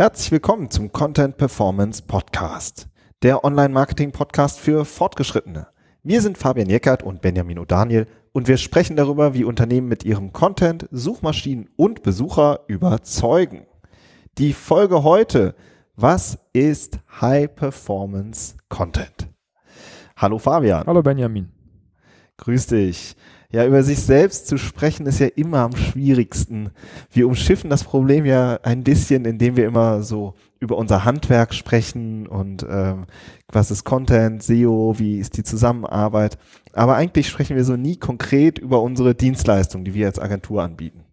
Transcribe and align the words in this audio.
Herzlich 0.00 0.32
willkommen 0.32 0.70
zum 0.70 0.92
Content 0.92 1.36
Performance 1.36 2.00
Podcast, 2.00 2.88
der 3.20 3.44
Online-Marketing-Podcast 3.44 4.58
für 4.58 4.86
Fortgeschrittene. 4.86 5.66
Wir 6.02 6.22
sind 6.22 6.38
Fabian 6.38 6.70
Jeckert 6.70 7.02
und 7.02 7.20
Benjamin 7.20 7.58
O'Daniel 7.58 8.06
und 8.32 8.48
wir 8.48 8.56
sprechen 8.56 8.96
darüber, 8.96 9.34
wie 9.34 9.44
Unternehmen 9.44 9.88
mit 9.88 10.02
ihrem 10.06 10.32
Content 10.32 10.88
Suchmaschinen 10.90 11.68
und 11.76 12.02
Besucher 12.02 12.60
überzeugen. 12.66 13.66
Die 14.38 14.54
Folge 14.54 15.02
heute, 15.02 15.54
was 15.96 16.38
ist 16.54 16.98
High 17.20 17.54
Performance 17.54 18.56
Content? 18.70 19.28
Hallo 20.16 20.38
Fabian. 20.38 20.86
Hallo 20.86 21.02
Benjamin. 21.02 21.52
Grüß 22.38 22.68
dich. 22.68 23.16
Ja, 23.52 23.66
über 23.66 23.82
sich 23.82 23.98
selbst 23.98 24.46
zu 24.46 24.58
sprechen 24.58 25.06
ist 25.06 25.18
ja 25.18 25.26
immer 25.26 25.58
am 25.58 25.74
schwierigsten. 25.74 26.70
Wir 27.10 27.26
umschiffen 27.26 27.68
das 27.68 27.82
Problem 27.82 28.24
ja 28.24 28.60
ein 28.62 28.84
bisschen, 28.84 29.24
indem 29.24 29.56
wir 29.56 29.66
immer 29.66 30.02
so 30.02 30.34
über 30.60 30.76
unser 30.76 31.04
Handwerk 31.04 31.52
sprechen 31.52 32.28
und 32.28 32.64
ähm, 32.68 33.06
was 33.48 33.72
ist 33.72 33.82
Content, 33.82 34.42
SEO, 34.42 34.94
wie 34.98 35.18
ist 35.18 35.36
die 35.36 35.42
Zusammenarbeit. 35.42 36.38
Aber 36.74 36.94
eigentlich 36.94 37.28
sprechen 37.28 37.56
wir 37.56 37.64
so 37.64 37.76
nie 37.76 37.96
konkret 37.96 38.58
über 38.58 38.82
unsere 38.82 39.16
Dienstleistung, 39.16 39.84
die 39.84 39.94
wir 39.94 40.06
als 40.06 40.20
Agentur 40.20 40.62
anbieten. 40.62 41.04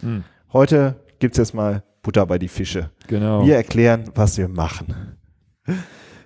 Hm. 0.00 0.24
Heute 0.52 0.96
gibt's 1.18 1.38
jetzt 1.38 1.54
mal 1.54 1.82
Butter 2.02 2.26
bei 2.26 2.38
die 2.38 2.48
Fische. 2.48 2.90
Genau. 3.06 3.46
Wir 3.46 3.56
erklären, 3.56 4.10
was 4.14 4.36
wir 4.36 4.48
machen. 4.48 5.16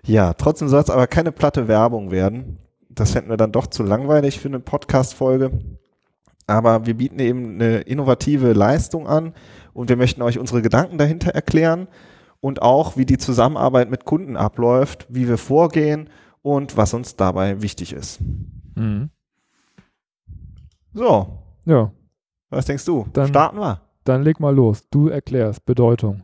Ja, 0.05 0.33
trotzdem 0.34 0.69
soll 0.69 0.81
es 0.81 0.91
aber 0.91 1.07
keine 1.07 1.31
platte 1.31 1.69
Werbung 1.69 2.11
werden 2.11 2.59
das 2.91 3.13
fänden 3.13 3.31
wir 3.31 3.37
dann 3.37 3.53
doch 3.53 3.67
zu 3.67 3.83
langweilig 3.83 4.41
für 4.41 4.49
eine 4.49 4.61
Podcast-Folge. 4.61 5.53
Aber 6.47 6.87
wir 6.87 6.95
bieten 6.95 7.21
eben 7.21 7.55
eine 7.55 7.81
innovative 7.83 8.53
Leistung 8.53 9.07
an 9.07 9.35
und 9.73 9.89
wir 9.89 9.97
möchten 9.97 10.23
euch 10.23 10.39
unsere 10.39 10.63
Gedanken 10.63 10.99
dahinter 10.99 11.31
erklären 11.31 11.87
und 12.41 12.63
auch, 12.63 12.97
wie 12.97 13.07
die 13.07 13.19
Zusammenarbeit 13.19 13.91
mit 13.91 14.05
Kunden 14.05 14.37
abläuft, 14.37 15.07
wie 15.09 15.29
wir 15.29 15.39
vorgehen 15.39 16.11
und 16.43 16.77
was 16.77 16.93
uns 16.93 17.17
dabei 17.17 17.63
wichtig 17.63 17.93
ist. 17.93 18.21
Mhm. 18.75 19.11
So. 20.93 21.45
Ja. 21.67 21.93
Was 22.49 22.67
denkst 22.67 22.85
du? 22.85 23.07
Dann, 23.13 23.29
Starten 23.29 23.59
wir. 23.59 23.83
Dann 24.05 24.23
leg 24.23 24.41
mal 24.41 24.55
los. 24.55 24.89
Du 24.91 25.09
erklärst 25.09 25.65
Bedeutung. 25.65 26.23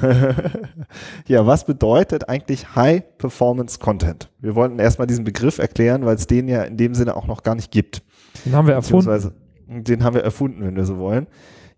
ja, 1.26 1.46
was 1.46 1.64
bedeutet 1.64 2.28
eigentlich 2.28 2.74
High 2.74 3.02
Performance 3.18 3.78
Content? 3.78 4.30
Wir 4.38 4.54
wollten 4.54 4.78
erstmal 4.78 5.06
diesen 5.06 5.24
Begriff 5.24 5.58
erklären, 5.58 6.04
weil 6.04 6.16
es 6.16 6.26
den 6.26 6.48
ja 6.48 6.62
in 6.62 6.76
dem 6.76 6.94
Sinne 6.94 7.16
auch 7.16 7.26
noch 7.26 7.42
gar 7.42 7.54
nicht 7.54 7.70
gibt. 7.70 8.02
Den 8.44 8.54
haben 8.54 8.66
wir 8.66 8.74
erfunden. 8.74 9.32
Den 9.68 10.02
haben 10.02 10.14
wir 10.14 10.22
erfunden, 10.22 10.64
wenn 10.64 10.76
wir 10.76 10.84
so 10.84 10.98
wollen. 10.98 11.26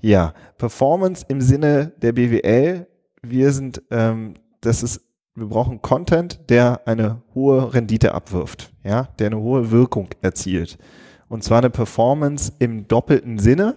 Ja, 0.00 0.32
Performance 0.58 1.24
im 1.28 1.40
Sinne 1.40 1.92
der 2.00 2.12
BWL. 2.12 2.86
Wir 3.22 3.52
sind, 3.52 3.82
ähm, 3.90 4.34
das 4.60 4.82
ist, 4.82 5.02
wir 5.34 5.46
brauchen 5.46 5.82
Content, 5.82 6.40
der 6.48 6.80
eine 6.86 7.22
hohe 7.34 7.74
Rendite 7.74 8.14
abwirft, 8.14 8.72
ja, 8.82 9.08
der 9.18 9.26
eine 9.26 9.40
hohe 9.40 9.70
Wirkung 9.70 10.08
erzielt. 10.22 10.78
Und 11.28 11.44
zwar 11.44 11.58
eine 11.58 11.70
Performance 11.70 12.52
im 12.58 12.88
doppelten 12.88 13.38
Sinne. 13.38 13.76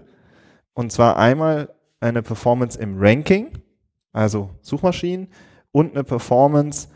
Und 0.74 0.92
zwar 0.92 1.18
einmal 1.18 1.70
eine 2.00 2.22
Performance 2.22 2.80
im 2.80 2.96
Ranking, 2.98 3.52
also 4.14 4.52
Suchmaschinen, 4.62 5.28
und 5.74 5.94
eine 5.94 6.06
Performance 6.06 6.88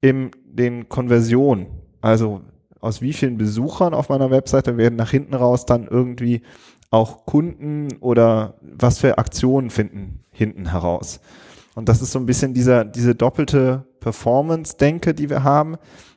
in 0.00 0.30
den 0.44 0.88
Konversionen. 0.88 1.66
Also 2.00 2.42
aus 2.80 3.02
wie 3.02 3.12
vielen 3.12 3.36
Besuchern 3.36 3.94
auf 3.94 4.10
meiner 4.10 4.30
Webseite 4.30 4.76
werden 4.76 4.94
nach 4.94 5.10
hinten 5.10 5.34
raus 5.34 5.66
dann 5.66 5.88
irgendwie 5.88 6.42
auch 6.90 7.26
Kunden 7.26 7.88
oder 8.00 8.54
was 8.60 9.00
für 9.00 9.18
Aktionen 9.18 9.70
finden 9.70 10.20
hinten 10.30 10.70
heraus. 10.70 11.20
Und 11.74 11.88
das 11.88 12.00
ist 12.00 12.12
so 12.12 12.18
ein 12.18 12.26
bisschen 12.26 12.54
dieser, 12.54 12.84
diese 12.84 13.14
doppelte 13.14 13.86
Performance-Denke, 14.00 15.14
die 15.14 15.28
wir 15.28 15.42
haben, 15.42 15.76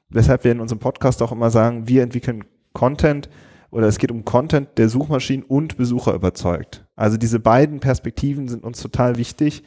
weshalb 0.10 0.44
wir 0.44 0.52
in 0.52 0.60
unserem 0.60 0.80
Podcast 0.80 1.22
auch 1.24 1.32
immer 1.32 1.50
sagen, 1.50 1.88
wir 1.88 2.04
entwickeln 2.04 2.44
Content 2.74 3.30
oder 3.72 3.88
es 3.88 3.98
geht 3.98 4.12
um 4.12 4.26
Content, 4.26 4.70
der 4.78 4.90
Suchmaschinen 4.90 5.44
und 5.44 5.78
Besucher 5.78 6.14
überzeugt. 6.14 6.86
Also 6.96 7.18
diese 7.18 7.40
beiden 7.40 7.80
Perspektiven 7.80 8.48
sind 8.48 8.64
uns 8.64 8.82
total 8.82 9.18
wichtig 9.18 9.64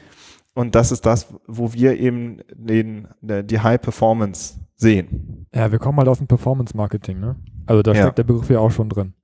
und 0.55 0.75
das 0.75 0.93
ist 0.93 1.07
das, 1.07 1.35
wo 1.47 1.73
wir 1.73 1.99
eben 1.99 2.41
den, 2.53 3.09
die 3.21 3.61
High 3.61 3.81
Performance 3.81 4.61
sehen. 4.77 5.47
Ja, 5.55 5.73
wir 5.73 5.79
kommen 5.79 5.99
halt 5.99 6.09
aus 6.09 6.19
dem 6.19 6.27
Performance 6.27 6.77
Marketing, 6.77 7.21
ne? 7.21 7.37
Also 7.67 7.83
da 7.83 7.95
steckt 7.95 8.07
ja. 8.07 8.11
der 8.11 8.25
Begriff 8.25 8.51
ja 8.51 8.59
auch 8.59 8.71
schon 8.71 8.89
drin. 8.89 9.15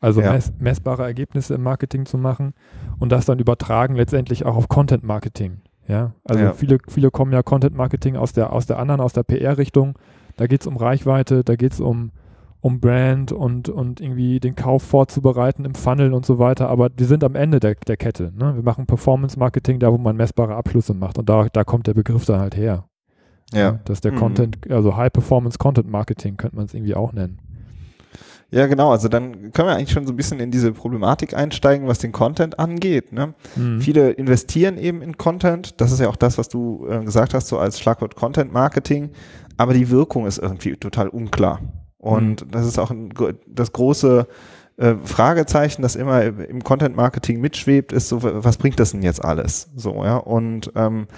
Also 0.00 0.20
ja. 0.20 0.32
mess, 0.32 0.52
messbare 0.58 1.02
Ergebnisse 1.02 1.54
im 1.54 1.62
Marketing 1.62 2.06
zu 2.06 2.18
machen 2.18 2.54
und 2.98 3.10
das 3.10 3.26
dann 3.26 3.38
übertragen 3.38 3.96
letztendlich 3.96 4.46
auch 4.46 4.56
auf 4.56 4.68
Content 4.68 5.02
Marketing. 5.02 5.60
Ja, 5.88 6.12
also 6.24 6.44
ja. 6.44 6.52
viele, 6.52 6.78
viele 6.86 7.10
kommen 7.10 7.32
ja 7.32 7.42
Content 7.42 7.74
Marketing 7.74 8.16
aus 8.16 8.32
der, 8.32 8.52
aus 8.52 8.66
der 8.66 8.78
anderen, 8.78 9.00
aus 9.00 9.14
der 9.14 9.22
PR-Richtung. 9.22 9.98
Da 10.36 10.46
geht 10.46 10.60
es 10.60 10.66
um 10.66 10.76
Reichweite, 10.76 11.42
da 11.42 11.56
geht 11.56 11.72
es 11.72 11.80
um 11.80 12.12
um 12.60 12.80
Brand 12.80 13.30
und, 13.32 13.68
und 13.68 14.00
irgendwie 14.00 14.40
den 14.40 14.56
Kauf 14.56 14.82
vorzubereiten 14.82 15.64
im 15.64 15.74
Funnel 15.74 16.12
und 16.12 16.26
so 16.26 16.38
weiter. 16.38 16.68
Aber 16.68 16.90
wir 16.96 17.06
sind 17.06 17.22
am 17.22 17.36
Ende 17.36 17.60
der, 17.60 17.74
der 17.74 17.96
Kette. 17.96 18.32
Ne? 18.36 18.56
Wir 18.56 18.62
machen 18.62 18.86
Performance-Marketing, 18.86 19.78
da 19.78 19.92
wo 19.92 19.98
man 19.98 20.16
messbare 20.16 20.56
Abschlüsse 20.56 20.94
macht. 20.94 21.18
Und 21.18 21.28
da, 21.28 21.46
da 21.52 21.64
kommt 21.64 21.86
der 21.86 21.94
Begriff 21.94 22.24
dann 22.24 22.40
halt 22.40 22.56
her. 22.56 22.84
Ja. 23.52 23.58
ja 23.58 23.80
dass 23.84 24.00
der 24.00 24.12
mhm. 24.12 24.16
Content, 24.16 24.70
also 24.70 24.96
High-Performance-Content-Marketing 24.96 26.36
könnte 26.36 26.56
man 26.56 26.66
es 26.66 26.74
irgendwie 26.74 26.94
auch 26.94 27.12
nennen. 27.12 27.38
Ja, 28.50 28.66
genau. 28.66 28.90
Also 28.90 29.08
dann 29.08 29.52
können 29.52 29.68
wir 29.68 29.76
eigentlich 29.76 29.90
schon 29.90 30.06
so 30.06 30.12
ein 30.12 30.16
bisschen 30.16 30.40
in 30.40 30.50
diese 30.50 30.72
Problematik 30.72 31.34
einsteigen, 31.34 31.86
was 31.86 31.98
den 31.98 32.12
Content 32.12 32.58
angeht. 32.58 33.12
Ne? 33.12 33.34
Mhm. 33.56 33.80
Viele 33.80 34.10
investieren 34.10 34.78
eben 34.78 35.02
in 35.02 35.18
Content. 35.18 35.80
Das 35.80 35.92
ist 35.92 36.00
ja 36.00 36.08
auch 36.08 36.16
das, 36.16 36.38
was 36.38 36.48
du 36.48 36.86
äh, 36.88 37.04
gesagt 37.04 37.34
hast, 37.34 37.48
so 37.48 37.58
als 37.58 37.78
Schlagwort 37.78 38.16
Content 38.16 38.52
Marketing. 38.52 39.10
Aber 39.58 39.74
die 39.74 39.90
Wirkung 39.90 40.26
ist 40.26 40.38
irgendwie 40.38 40.76
total 40.76 41.08
unklar. 41.08 41.60
Und 41.98 42.46
mhm. 42.46 42.50
das 42.50 42.66
ist 42.66 42.78
auch 42.78 42.90
ein, 42.90 43.12
das 43.46 43.72
große 43.72 44.26
äh, 44.76 44.94
Fragezeichen, 45.04 45.82
das 45.82 45.96
immer 45.96 46.22
im 46.22 46.62
Content 46.62 46.96
Marketing 46.96 47.40
mitschwebt, 47.40 47.92
ist 47.92 48.08
so, 48.08 48.22
was 48.22 48.56
bringt 48.56 48.78
das 48.80 48.92
denn 48.92 49.02
jetzt 49.02 49.24
alles? 49.24 49.70
So, 49.76 50.04
ja. 50.04 50.16
Und 50.16 50.72
ähm, 50.76 51.08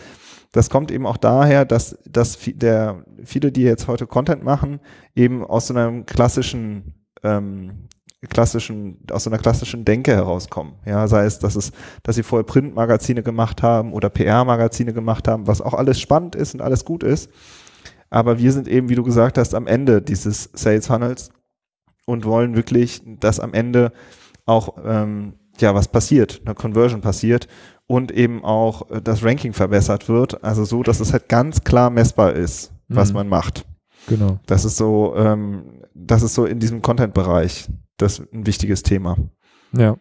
das 0.53 0.71
kommt 0.71 0.91
eben 0.91 1.07
auch 1.07 1.19
daher, 1.19 1.65
dass, 1.65 1.99
dass 2.09 2.39
der, 2.41 3.05
viele, 3.25 3.53
die 3.53 3.63
jetzt 3.63 3.87
heute 3.87 4.07
Content 4.07 4.43
machen, 4.43 4.81
eben 5.15 5.45
aus 5.45 5.69
so 5.69 5.75
einem 5.75 6.07
klassischen 6.07 6.95
ähm, 7.23 7.89
klassischen, 8.29 8.99
aus 9.11 9.25
so 9.25 9.31
einer 9.31 9.39
klassischen 9.39 9.85
Denke 9.85 10.13
herauskommen. 10.13 10.75
Ja, 10.85 11.09
sei 11.09 11.25
es, 11.25 11.39
dass 11.39 11.57
es, 11.57 11.73
dass 12.03 12.17
sie 12.17 12.23
vorher 12.23 12.45
Printmagazine 12.45 13.23
gemacht 13.23 13.63
haben 13.63 13.93
oder 13.95 14.11
PR-Magazine 14.11 14.93
gemacht 14.93 15.27
haben, 15.27 15.47
was 15.47 15.63
auch 15.63 15.73
alles 15.73 16.01
spannend 16.01 16.35
ist 16.35 16.55
und 16.55 16.61
alles 16.61 16.85
gut 16.85 17.03
ist. 17.03 17.31
Aber 18.11 18.39
wir 18.39 18.53
sind 18.53 18.69
eben, 18.69 18.89
wie 18.89 18.97
du 18.97 19.05
gesagt 19.05 19.39
hast, 19.39 19.55
am 19.55 19.67
Ende 19.67 20.03
dieses 20.03 20.51
Sales 20.53 20.89
Funnels 20.89 21.31
und 22.07 22.25
wollen 22.25 22.57
wirklich, 22.57 23.03
dass 23.21 23.41
am 23.41 23.55
Ende 23.55 23.93
auch 24.47 24.77
ähm, 24.85 25.35
ja 25.59 25.75
was 25.75 25.89
passiert, 25.89 26.43
eine 26.45 26.55
Conversion 26.55 27.01
passiert 27.01 27.47
und 27.87 28.11
eben 28.11 28.45
auch 28.45 28.91
äh, 28.91 29.01
das 29.01 29.25
Ranking 29.25 29.53
verbessert 29.53 30.09
wird. 30.09 30.43
Also 30.43 30.65
so, 30.65 30.83
dass 30.83 31.01
es 31.01 31.13
halt 31.13 31.29
ganz 31.29 31.63
klar 31.63 31.91
messbar 31.91 32.33
ist, 32.33 32.73
was 32.89 33.11
mhm. 33.11 33.15
man 33.15 33.29
macht. 33.29 33.65
Genau. 34.09 34.41
Das 34.47 34.65
ist 34.65 34.77
so, 34.77 35.15
ähm, 35.17 35.83
das 35.95 36.23
ist 36.23 36.35
so 36.35 36.47
in 36.47 36.59
diesem 36.59 36.83
Content-Bereich 36.83 37.69
das 37.97 38.21
ein 38.33 38.47
wichtiges 38.47 38.83
Thema. 38.83 39.17
Ja. 39.73 39.97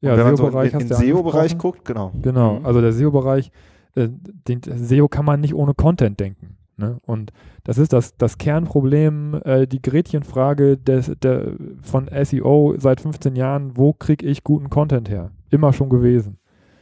Ja, 0.00 0.16
wenn 0.16 0.24
man 0.24 0.36
so 0.36 0.48
in, 0.48 0.80
in 0.80 0.88
SEO-Bereich 0.88 1.58
guckt, 1.58 1.84
genau. 1.84 2.10
Genau, 2.22 2.58
mhm. 2.58 2.66
also 2.66 2.80
der 2.80 2.92
SEO-Bereich, 2.92 3.52
äh, 3.94 4.08
den 4.48 4.60
SEO 4.62 5.06
kann 5.06 5.24
man 5.24 5.40
nicht 5.40 5.54
ohne 5.54 5.74
Content 5.74 6.18
denken. 6.18 6.56
Ne? 6.82 6.98
Und 7.06 7.32
das 7.64 7.78
ist 7.78 7.92
das, 7.92 8.16
das 8.16 8.38
Kernproblem, 8.38 9.40
äh, 9.44 9.66
die 9.66 9.80
Gretchenfrage 9.80 10.76
des, 10.76 11.12
der, 11.22 11.52
von 11.80 12.10
SEO 12.24 12.74
seit 12.76 13.00
15 13.00 13.36
Jahren, 13.36 13.76
wo 13.76 13.92
kriege 13.92 14.26
ich 14.26 14.42
guten 14.42 14.68
Content 14.68 15.08
her? 15.08 15.30
Immer 15.50 15.72
schon 15.72 15.88
gewesen. 15.88 16.38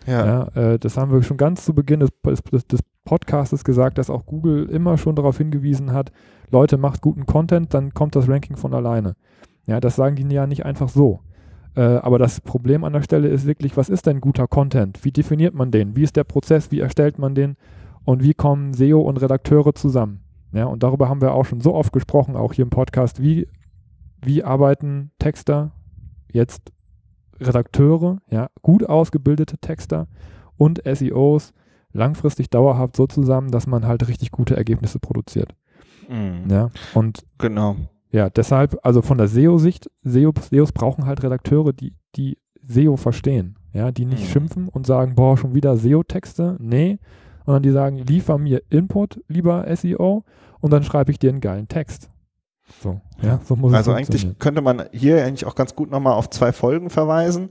Ja. 0.07 0.49
ja 0.55 0.73
äh, 0.73 0.79
das 0.79 0.97
haben 0.97 1.13
wir 1.13 1.23
schon 1.23 1.37
ganz 1.37 1.65
zu 1.67 1.75
Beginn 1.75 2.01
des, 2.01 2.11
des, 2.25 2.67
des 2.67 2.81
Podcastes 3.05 3.63
gesagt, 3.63 3.99
dass 3.99 4.09
auch 4.09 4.25
Google 4.25 4.71
immer 4.71 4.97
schon 4.97 5.17
darauf 5.17 5.37
hingewiesen 5.37 5.93
hat, 5.93 6.13
Leute, 6.51 6.79
macht 6.79 7.03
guten 7.03 7.27
Content, 7.27 7.75
dann 7.75 7.93
kommt 7.93 8.17
das 8.17 8.29
Ranking 8.29 8.57
von 8.57 8.75
alleine. 8.75 9.15
Ja, 9.67 9.81
das 9.81 9.97
sagen 9.97 10.17
die 10.17 10.35
ja 10.35 10.47
nicht 10.47 10.65
einfach 10.65 10.89
so. 10.89 11.21
Äh, 11.77 11.83
aber 11.83 12.19
das 12.19 12.41
Problem 12.41 12.85
an 12.85 12.95
der 12.95 13.03
Stelle 13.03 13.29
ist 13.29 13.47
wirklich, 13.47 13.77
was 13.77 13.91
ist 13.91 14.07
denn 14.07 14.21
guter 14.21 14.49
Content? 14.49 15.05
Wie 15.05 15.13
definiert 15.13 15.55
man 15.55 15.71
den? 15.71 15.95
Wie 15.95 16.03
ist 16.03 16.17
der 16.17 16.25
Prozess? 16.25 16.71
Wie 16.71 16.81
erstellt 16.81 17.19
man 17.19 17.35
den? 17.35 17.57
Und 18.11 18.23
wie 18.23 18.35
kommen 18.35 18.75
SEO 18.75 19.01
und 19.01 19.21
Redakteure 19.21 19.75
zusammen. 19.75 20.21
Ja, 20.53 20.65
und 20.65 20.83
darüber 20.83 21.09
haben 21.09 21.21
wir 21.21 21.33
auch 21.33 21.45
schon 21.45 21.61
so 21.61 21.75
oft 21.75 21.93
gesprochen, 21.93 22.37
auch 22.37 22.53
hier 22.53 22.65
im 22.65 22.71
Podcast, 22.71 23.23
wie, 23.23 23.47
wie 24.21 24.43
arbeiten 24.43 25.13
Texter, 25.19 25.73
jetzt 26.33 26.73
Redakteure, 27.41 28.19
ja, 28.29 28.51
gut 28.63 28.85
ausgebildete 28.89 29.59
Texter 29.59 30.09
und 30.57 30.83
SEOs 30.85 31.53
langfristig 31.93 32.51
dauerhaft 32.51 32.97
so 32.97 33.07
zusammen, 33.07 33.51
dass 33.51 33.67
man 33.67 33.87
halt 33.87 34.07
richtig 34.09 34.31
gute 34.31 34.57
Ergebnisse 34.57 34.99
produziert. 34.99 35.55
Mhm. 36.09 36.51
Ja, 36.51 36.71
und 36.95 37.25
genau. 37.39 37.77
Ja, 38.11 38.29
deshalb, 38.29 38.79
also 38.83 39.03
von 39.03 39.19
der 39.19 39.29
SEO-Sicht, 39.29 39.89
SEO, 40.03 40.33
SEOs 40.51 40.73
brauchen 40.73 41.07
halt 41.07 41.23
Redakteure, 41.23 41.73
die, 41.73 41.95
die 42.17 42.39
SEO 42.67 42.97
verstehen, 42.97 43.57
ja, 43.73 43.93
die 43.93 44.05
nicht 44.05 44.25
mhm. 44.25 44.29
schimpfen 44.29 44.69
und 44.69 44.85
sagen, 44.85 45.15
boah, 45.15 45.37
schon 45.37 45.55
wieder 45.55 45.77
SEO-Texte. 45.77 46.57
Nee, 46.59 46.99
sondern 47.51 47.65
die 47.65 47.73
sagen, 47.73 47.99
liefer 47.99 48.39
mir 48.39 48.63
Input, 48.71 49.21
lieber 49.27 49.67
SEO, 49.75 50.23
und 50.61 50.73
dann 50.73 50.85
schreibe 50.85 51.11
ich 51.11 51.19
dir 51.19 51.31
einen 51.31 51.41
geilen 51.41 51.67
Text. 51.67 52.09
So, 52.81 53.01
ja, 53.21 53.41
so 53.45 53.57
muss 53.57 53.75
Also 53.75 53.91
eigentlich 53.93 54.39
könnte 54.39 54.63
man 54.63 54.85
hier 54.93 55.25
eigentlich 55.25 55.47
auch 55.47 55.57
ganz 55.57 55.75
gut 55.75 55.91
nochmal 55.91 56.13
auf 56.13 56.31
zwei 56.31 56.53
Folgen 56.53 56.91
verweisen. 56.91 57.49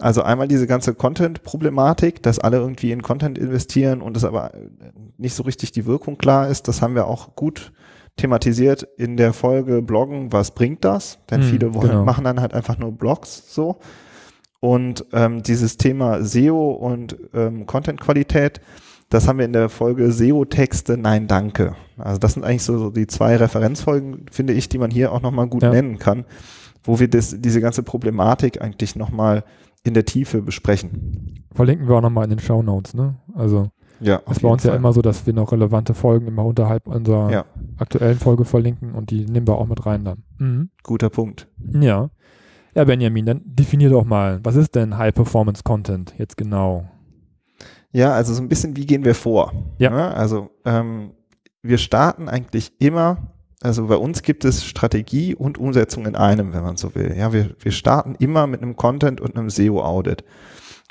Also 0.00 0.22
einmal 0.22 0.48
diese 0.48 0.66
ganze 0.66 0.94
Content-Problematik, 0.94 2.22
dass 2.22 2.38
alle 2.38 2.56
irgendwie 2.56 2.92
in 2.92 3.02
Content 3.02 3.36
investieren 3.36 4.00
und 4.00 4.16
es 4.16 4.24
aber 4.24 4.52
nicht 5.18 5.34
so 5.34 5.42
richtig 5.42 5.72
die 5.72 5.84
Wirkung 5.84 6.16
klar 6.16 6.48
ist. 6.48 6.66
Das 6.66 6.80
haben 6.80 6.94
wir 6.94 7.06
auch 7.06 7.36
gut 7.36 7.72
thematisiert 8.16 8.88
in 8.96 9.18
der 9.18 9.34
Folge 9.34 9.82
Bloggen, 9.82 10.32
was 10.32 10.52
bringt 10.52 10.82
das? 10.86 11.18
Denn 11.30 11.42
hm, 11.42 11.48
viele 11.48 11.74
wollen, 11.74 11.90
genau. 11.90 12.04
machen 12.04 12.24
dann 12.24 12.40
halt 12.40 12.54
einfach 12.54 12.78
nur 12.78 12.92
Blogs 12.92 13.54
so. 13.54 13.76
Und 14.60 15.04
ähm, 15.12 15.42
dieses 15.42 15.76
Thema 15.76 16.24
SEO 16.24 16.70
und 16.70 17.18
ähm, 17.34 17.66
Content-Qualität, 17.66 18.62
das 19.12 19.28
haben 19.28 19.38
wir 19.38 19.44
in 19.44 19.52
der 19.52 19.68
Folge 19.68 20.10
SEO-Texte, 20.10 20.96
nein, 20.96 21.26
danke. 21.26 21.74
Also 21.98 22.18
das 22.18 22.34
sind 22.34 22.44
eigentlich 22.44 22.62
so, 22.62 22.78
so, 22.78 22.90
die 22.90 23.06
zwei 23.06 23.36
Referenzfolgen, 23.36 24.26
finde 24.30 24.54
ich, 24.54 24.68
die 24.68 24.78
man 24.78 24.90
hier 24.90 25.12
auch 25.12 25.20
nochmal 25.20 25.48
gut 25.48 25.62
ja. 25.62 25.70
nennen 25.70 25.98
kann, 25.98 26.24
wo 26.82 26.98
wir 26.98 27.08
das, 27.08 27.36
diese 27.38 27.60
ganze 27.60 27.82
Problematik 27.82 28.62
eigentlich 28.62 28.96
nochmal 28.96 29.44
in 29.84 29.94
der 29.94 30.04
Tiefe 30.04 30.40
besprechen. 30.42 31.44
Verlinken 31.52 31.88
wir 31.88 31.96
auch 31.96 32.02
nochmal 32.02 32.24
in 32.24 32.30
den 32.30 32.38
Show 32.38 32.62
Notes, 32.62 32.94
ne? 32.94 33.16
Also 33.34 33.70
ja, 34.00 34.16
ist 34.30 34.42
bei 34.42 34.48
uns 34.48 34.62
Fall. 34.62 34.72
ja 34.72 34.76
immer 34.76 34.92
so, 34.92 35.02
dass 35.02 35.26
wir 35.26 35.32
noch 35.32 35.52
relevante 35.52 35.94
Folgen 35.94 36.26
immer 36.26 36.44
unterhalb 36.44 36.86
unserer 36.86 37.30
ja. 37.30 37.44
aktuellen 37.76 38.18
Folge 38.18 38.44
verlinken 38.44 38.94
und 38.94 39.10
die 39.10 39.26
nehmen 39.26 39.46
wir 39.46 39.58
auch 39.58 39.66
mit 39.66 39.84
rein 39.84 40.04
dann. 40.04 40.22
Mhm. 40.38 40.70
Guter 40.82 41.10
Punkt. 41.10 41.48
Ja. 41.72 42.10
Ja, 42.74 42.84
Benjamin, 42.84 43.26
dann 43.26 43.42
definier 43.44 43.90
doch 43.90 44.04
mal, 44.04 44.40
was 44.42 44.56
ist 44.56 44.74
denn 44.74 44.96
High 44.96 45.14
Performance 45.14 45.62
Content 45.62 46.14
jetzt 46.16 46.38
genau? 46.38 46.88
Ja, 47.92 48.12
also 48.12 48.32
so 48.34 48.42
ein 48.42 48.48
bisschen, 48.48 48.76
wie 48.76 48.86
gehen 48.86 49.04
wir 49.04 49.14
vor? 49.14 49.52
Ja. 49.78 49.90
ja 49.90 49.96
ne? 49.96 50.14
also 50.14 50.50
ähm, 50.64 51.12
wir 51.62 51.78
starten 51.78 52.28
eigentlich 52.28 52.72
immer, 52.78 53.32
also 53.60 53.86
bei 53.86 53.96
uns 53.96 54.22
gibt 54.22 54.44
es 54.44 54.64
Strategie 54.64 55.34
und 55.34 55.58
Umsetzung 55.58 56.06
in 56.06 56.16
einem, 56.16 56.52
wenn 56.52 56.62
man 56.62 56.76
so 56.76 56.94
will. 56.94 57.14
Ja, 57.16 57.32
wir, 57.32 57.50
wir 57.60 57.72
starten 57.72 58.16
immer 58.18 58.46
mit 58.46 58.62
einem 58.62 58.76
Content 58.76 59.20
und 59.20 59.36
einem 59.36 59.50
SEO-Audit 59.50 60.24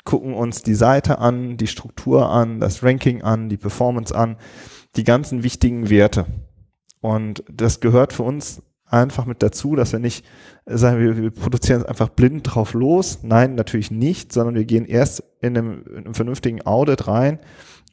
gucken 0.04 0.34
uns 0.34 0.62
die 0.62 0.74
Seite 0.74 1.18
an, 1.18 1.56
die 1.56 1.66
Struktur 1.66 2.28
an, 2.28 2.60
das 2.60 2.82
Ranking 2.82 3.22
an, 3.22 3.48
die 3.48 3.56
Performance 3.56 4.14
an, 4.14 4.36
die 4.96 5.04
ganzen 5.04 5.42
wichtigen 5.42 5.90
Werte. 5.90 6.26
Und 7.00 7.44
das 7.50 7.80
gehört 7.80 8.12
für 8.12 8.22
uns 8.22 8.62
einfach 8.92 9.26
mit 9.26 9.42
dazu, 9.42 9.74
dass 9.74 9.92
wir 9.92 9.98
nicht 9.98 10.24
sagen, 10.66 11.00
wir, 11.00 11.16
wir 11.16 11.30
produzieren 11.30 11.84
einfach 11.84 12.08
blind 12.08 12.42
drauf 12.44 12.74
los. 12.74 13.20
Nein, 13.22 13.54
natürlich 13.54 13.90
nicht, 13.90 14.32
sondern 14.32 14.54
wir 14.54 14.64
gehen 14.64 14.84
erst 14.84 15.24
in 15.40 15.56
einem, 15.56 15.84
in 15.86 16.04
einem 16.04 16.14
vernünftigen 16.14 16.64
Audit 16.66 17.08
rein 17.08 17.38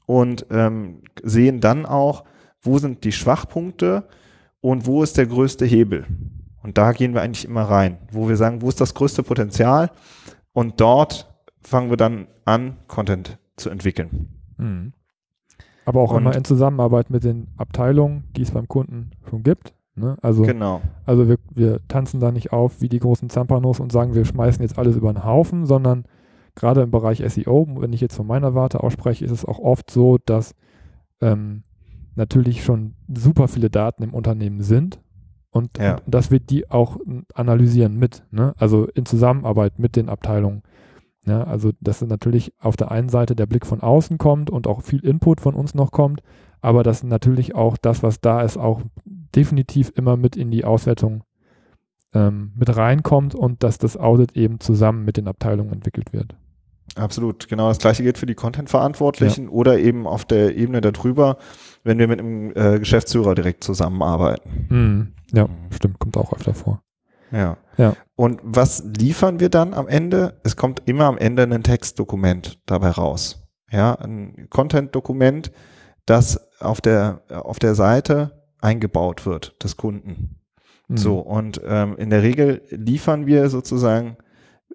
und 0.05 0.45
ähm, 0.51 1.01
sehen 1.23 1.61
dann 1.61 1.85
auch, 1.85 2.25
wo 2.61 2.77
sind 2.77 3.03
die 3.03 3.11
Schwachpunkte 3.11 4.07
und 4.61 4.85
wo 4.85 5.03
ist 5.03 5.17
der 5.17 5.27
größte 5.27 5.65
Hebel. 5.65 6.05
Und 6.61 6.77
da 6.77 6.91
gehen 6.91 7.13
wir 7.13 7.21
eigentlich 7.21 7.45
immer 7.45 7.63
rein, 7.63 7.97
wo 8.11 8.27
wir 8.27 8.35
sagen, 8.35 8.61
wo 8.61 8.67
ist 8.67 8.81
das 8.81 8.93
größte 8.93 9.23
Potenzial 9.23 9.91
und 10.51 10.81
dort 10.81 11.33
fangen 11.61 11.89
wir 11.89 11.97
dann 11.97 12.27
an, 12.45 12.77
Content 12.87 13.37
zu 13.55 13.69
entwickeln. 13.69 14.29
Mhm. 14.57 14.93
Aber 15.85 16.01
auch 16.01 16.11
und 16.11 16.21
immer 16.21 16.35
in 16.35 16.43
Zusammenarbeit 16.43 17.09
mit 17.09 17.23
den 17.23 17.47
Abteilungen, 17.57 18.25
die 18.35 18.41
es 18.41 18.51
beim 18.51 18.67
Kunden 18.67 19.11
schon 19.29 19.43
gibt. 19.43 19.73
Ne? 19.99 20.17
Also, 20.21 20.43
genau. 20.43 20.81
also 21.05 21.27
wir, 21.27 21.37
wir 21.53 21.79
tanzen 21.87 22.19
da 22.19 22.31
nicht 22.31 22.51
auf 22.51 22.81
wie 22.81 22.89
die 22.89 22.99
großen 22.99 23.29
Zampanos 23.29 23.79
und 23.79 23.91
sagen, 23.91 24.15
wir 24.15 24.25
schmeißen 24.25 24.61
jetzt 24.61 24.77
alles 24.77 24.95
über 24.95 25.11
den 25.11 25.23
Haufen, 25.23 25.65
sondern 25.65 26.05
gerade 26.55 26.81
im 26.81 26.91
Bereich 26.91 27.23
SEO, 27.27 27.67
wenn 27.79 27.93
ich 27.93 28.01
jetzt 28.01 28.15
von 28.15 28.27
meiner 28.27 28.55
Warte 28.55 28.83
ausspreche, 28.83 29.25
ist 29.25 29.31
es 29.31 29.45
auch 29.45 29.59
oft 29.59 29.91
so, 29.91 30.17
dass 30.25 30.55
ähm, 31.21 31.63
natürlich 32.15 32.63
schon 32.63 32.95
super 33.13 33.47
viele 33.47 33.69
Daten 33.69 34.03
im 34.03 34.13
Unternehmen 34.13 34.61
sind 34.61 34.99
und, 35.51 35.77
ja. 35.77 35.97
und 36.05 36.13
dass 36.13 36.31
wir 36.31 36.39
die 36.39 36.69
auch 36.69 36.97
analysieren 37.33 37.97
mit, 37.97 38.23
ne? 38.31 38.53
also 38.57 38.85
in 38.87 39.05
Zusammenarbeit 39.05 39.79
mit 39.79 39.95
den 39.95 40.09
Abteilungen. 40.09 40.63
Ja, 41.25 41.43
also, 41.43 41.71
dass 41.79 42.01
natürlich 42.01 42.53
auf 42.59 42.75
der 42.75 42.91
einen 42.91 43.09
Seite 43.09 43.35
der 43.35 43.45
Blick 43.45 43.65
von 43.65 43.81
außen 43.81 44.17
kommt 44.17 44.49
und 44.49 44.67
auch 44.67 44.81
viel 44.81 45.05
Input 45.05 45.41
von 45.41 45.53
uns 45.53 45.75
noch 45.75 45.91
kommt, 45.91 46.21
aber 46.61 46.81
dass 46.81 47.03
natürlich 47.03 47.55
auch 47.55 47.77
das, 47.77 48.03
was 48.03 48.21
da 48.21 48.41
ist, 48.41 48.57
auch 48.57 48.81
definitiv 49.35 49.91
immer 49.95 50.17
mit 50.17 50.35
in 50.35 50.51
die 50.51 50.65
Auswertung 50.65 51.23
ähm, 52.13 52.53
mit 52.55 52.75
reinkommt 52.75 53.35
und 53.35 53.63
dass 53.63 53.77
das 53.77 53.97
Audit 53.97 54.35
eben 54.35 54.59
zusammen 54.59 55.05
mit 55.05 55.17
den 55.17 55.27
Abteilungen 55.27 55.73
entwickelt 55.73 56.13
wird. 56.13 56.35
Absolut, 56.95 57.47
genau. 57.47 57.67
Das 57.67 57.77
gleiche 57.77 58.03
gilt 58.03 58.17
für 58.17 58.25
die 58.25 58.35
Content-Verantwortlichen 58.35 59.45
ja. 59.45 59.49
oder 59.51 59.77
eben 59.77 60.07
auf 60.07 60.25
der 60.25 60.55
Ebene 60.55 60.81
darüber, 60.81 61.37
wenn 61.83 61.99
wir 61.99 62.07
mit 62.07 62.19
einem 62.19 62.51
äh, 62.55 62.79
Geschäftsführer 62.79 63.35
direkt 63.35 63.63
zusammenarbeiten. 63.63 64.67
Mhm. 64.69 65.13
Ja, 65.31 65.47
mhm. 65.47 65.71
stimmt, 65.71 65.99
kommt 65.99 66.17
auch 66.17 66.33
öfter 66.33 66.53
vor. 66.53 66.81
Ja. 67.31 67.57
ja. 67.77 67.93
Und 68.15 68.41
was 68.43 68.83
liefern 68.83 69.39
wir 69.39 69.49
dann 69.49 69.75
am 69.75 69.87
Ende? 69.87 70.39
Es 70.43 70.55
kommt 70.55 70.81
immer 70.85 71.05
am 71.05 71.17
Ende 71.17 71.43
ein 71.43 71.63
Textdokument 71.63 72.59
dabei 72.65 72.89
raus. 72.89 73.47
Ja, 73.71 73.93
ein 73.93 74.47
Content-Dokument, 74.49 75.51
das 76.07 76.49
auf 76.59 76.81
der, 76.81 77.21
auf 77.29 77.59
der 77.59 77.75
Seite 77.75 78.38
eingebaut 78.61 79.25
wird 79.25 79.63
des 79.63 79.77
Kunden. 79.77 80.35
Mhm. 80.87 80.97
So, 80.97 81.19
und 81.19 81.61
ähm, 81.65 81.95
in 81.97 82.09
der 82.09 82.23
Regel 82.23 82.61
liefern 82.69 83.25
wir 83.25 83.49
sozusagen 83.49 84.17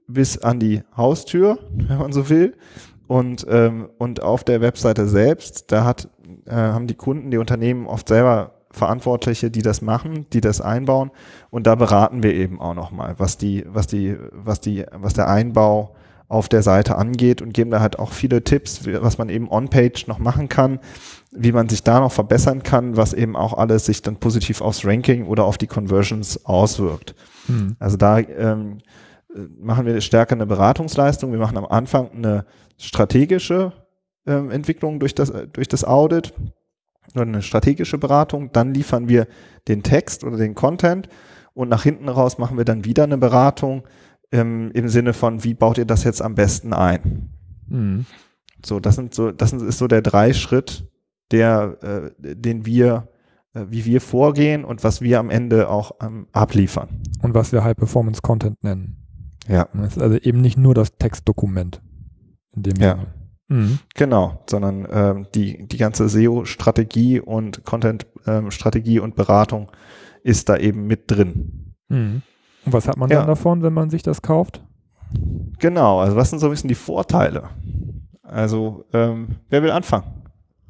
bis 0.06 0.38
an 0.38 0.60
die 0.60 0.82
Haustür, 0.96 1.58
wenn 1.72 1.98
man 1.98 2.12
so 2.12 2.28
will. 2.28 2.56
Und, 3.06 3.46
ähm, 3.50 3.88
und 3.98 4.22
auf 4.22 4.44
der 4.44 4.60
Webseite 4.60 5.08
selbst, 5.08 5.70
da 5.70 5.84
hat, 5.84 6.08
äh, 6.46 6.52
haben 6.52 6.86
die 6.86 6.94
Kunden, 6.94 7.30
die 7.30 7.38
Unternehmen 7.38 7.86
oft 7.86 8.08
selber 8.08 8.54
Verantwortliche, 8.70 9.50
die 9.50 9.62
das 9.62 9.82
machen, 9.82 10.26
die 10.32 10.40
das 10.40 10.60
einbauen. 10.60 11.10
Und 11.50 11.66
da 11.66 11.76
beraten 11.76 12.22
wir 12.22 12.34
eben 12.34 12.60
auch 12.60 12.74
nochmal, 12.74 13.14
was 13.18 13.38
die, 13.38 13.64
was 13.68 13.86
die, 13.86 14.16
was 14.32 14.60
die, 14.60 14.84
was 14.92 15.14
der 15.14 15.28
Einbau 15.28 15.94
auf 16.28 16.48
der 16.48 16.62
Seite 16.62 16.96
angeht 16.96 17.42
und 17.42 17.52
geben 17.52 17.70
da 17.70 17.80
halt 17.80 17.98
auch 17.98 18.12
viele 18.12 18.42
Tipps, 18.42 18.80
was 18.86 19.18
man 19.18 19.28
eben 19.28 19.48
on-page 19.48 20.06
noch 20.08 20.18
machen 20.18 20.48
kann, 20.48 20.80
wie 21.36 21.52
man 21.52 21.68
sich 21.68 21.82
da 21.82 22.00
noch 22.00 22.12
verbessern 22.12 22.62
kann, 22.62 22.96
was 22.96 23.12
eben 23.12 23.36
auch 23.36 23.54
alles 23.54 23.86
sich 23.86 24.02
dann 24.02 24.16
positiv 24.16 24.60
aufs 24.60 24.84
Ranking 24.84 25.26
oder 25.26 25.44
auf 25.44 25.58
die 25.58 25.66
Conversions 25.66 26.44
auswirkt. 26.46 27.14
Hm. 27.46 27.76
Also 27.78 27.96
da 27.96 28.18
ähm, 28.18 28.78
machen 29.58 29.86
wir 29.86 30.00
stärker 30.00 30.34
eine 30.34 30.46
Beratungsleistung. 30.46 31.32
Wir 31.32 31.38
machen 31.38 31.58
am 31.58 31.66
Anfang 31.66 32.10
eine 32.12 32.46
strategische 32.78 33.72
ähm, 34.26 34.50
Entwicklung 34.50 35.00
durch 35.00 35.14
das, 35.14 35.32
durch 35.52 35.68
das 35.68 35.84
Audit 35.84 36.32
eine 37.14 37.42
strategische 37.42 37.98
Beratung, 37.98 38.50
dann 38.52 38.74
liefern 38.74 39.08
wir 39.08 39.26
den 39.68 39.82
Text 39.82 40.24
oder 40.24 40.36
den 40.36 40.54
Content 40.54 41.08
und 41.52 41.68
nach 41.68 41.82
hinten 41.82 42.08
raus 42.08 42.38
machen 42.38 42.56
wir 42.56 42.64
dann 42.64 42.84
wieder 42.84 43.04
eine 43.04 43.18
Beratung 43.18 43.84
ähm, 44.32 44.70
im 44.74 44.88
Sinne 44.88 45.12
von, 45.12 45.44
wie 45.44 45.54
baut 45.54 45.78
ihr 45.78 45.84
das 45.84 46.04
jetzt 46.04 46.22
am 46.22 46.34
besten 46.34 46.72
ein? 46.72 47.30
Mhm. 47.68 48.06
So, 48.64 48.80
das 48.80 48.96
sind 48.96 49.14
so, 49.14 49.30
das 49.30 49.52
ist 49.52 49.78
so 49.78 49.86
der 49.86 50.02
Dreischritt, 50.02 50.84
der, 51.30 52.12
äh, 52.20 52.34
den 52.34 52.66
wir, 52.66 53.08
äh, 53.54 53.66
wie 53.68 53.84
wir 53.84 54.00
vorgehen 54.00 54.64
und 54.64 54.84
was 54.84 55.00
wir 55.00 55.18
am 55.18 55.30
Ende 55.30 55.68
auch 55.68 55.92
ähm, 56.00 56.26
abliefern. 56.32 57.02
Und 57.22 57.34
was 57.34 57.52
wir 57.52 57.64
High 57.64 57.76
Performance 57.76 58.22
Content 58.22 58.62
nennen. 58.62 58.96
Ja. 59.48 59.68
Das 59.74 59.96
ist 59.96 60.02
also 60.02 60.16
eben 60.16 60.40
nicht 60.40 60.58
nur 60.58 60.74
das 60.74 60.96
Textdokument. 60.96 61.82
In 62.54 62.62
dem 62.62 62.76
ja. 62.76 62.92
Sinne. 62.92 63.06
Mhm. 63.48 63.78
Genau, 63.94 64.42
sondern 64.48 64.86
ähm, 64.90 65.26
die, 65.34 65.66
die 65.68 65.76
ganze 65.76 66.08
SEO-Strategie 66.08 67.20
und 67.20 67.64
Content-Strategie 67.64 68.96
ähm, 68.96 69.02
und 69.02 69.16
Beratung 69.16 69.70
ist 70.22 70.48
da 70.48 70.56
eben 70.56 70.86
mit 70.86 71.10
drin. 71.10 71.74
Mhm. 71.88 72.22
Und 72.64 72.72
was 72.72 72.88
hat 72.88 72.96
man 72.96 73.10
ja. 73.10 73.18
dann 73.18 73.26
davon, 73.26 73.62
wenn 73.62 73.74
man 73.74 73.90
sich 73.90 74.02
das 74.02 74.22
kauft? 74.22 74.64
Genau, 75.58 76.00
also 76.00 76.16
was 76.16 76.30
sind 76.30 76.38
so 76.38 76.46
ein 76.46 76.50
bisschen 76.50 76.68
die 76.68 76.74
Vorteile? 76.74 77.50
Also, 78.22 78.86
ähm, 78.92 79.36
wer 79.50 79.62
will 79.62 79.70
anfangen? 79.70 80.23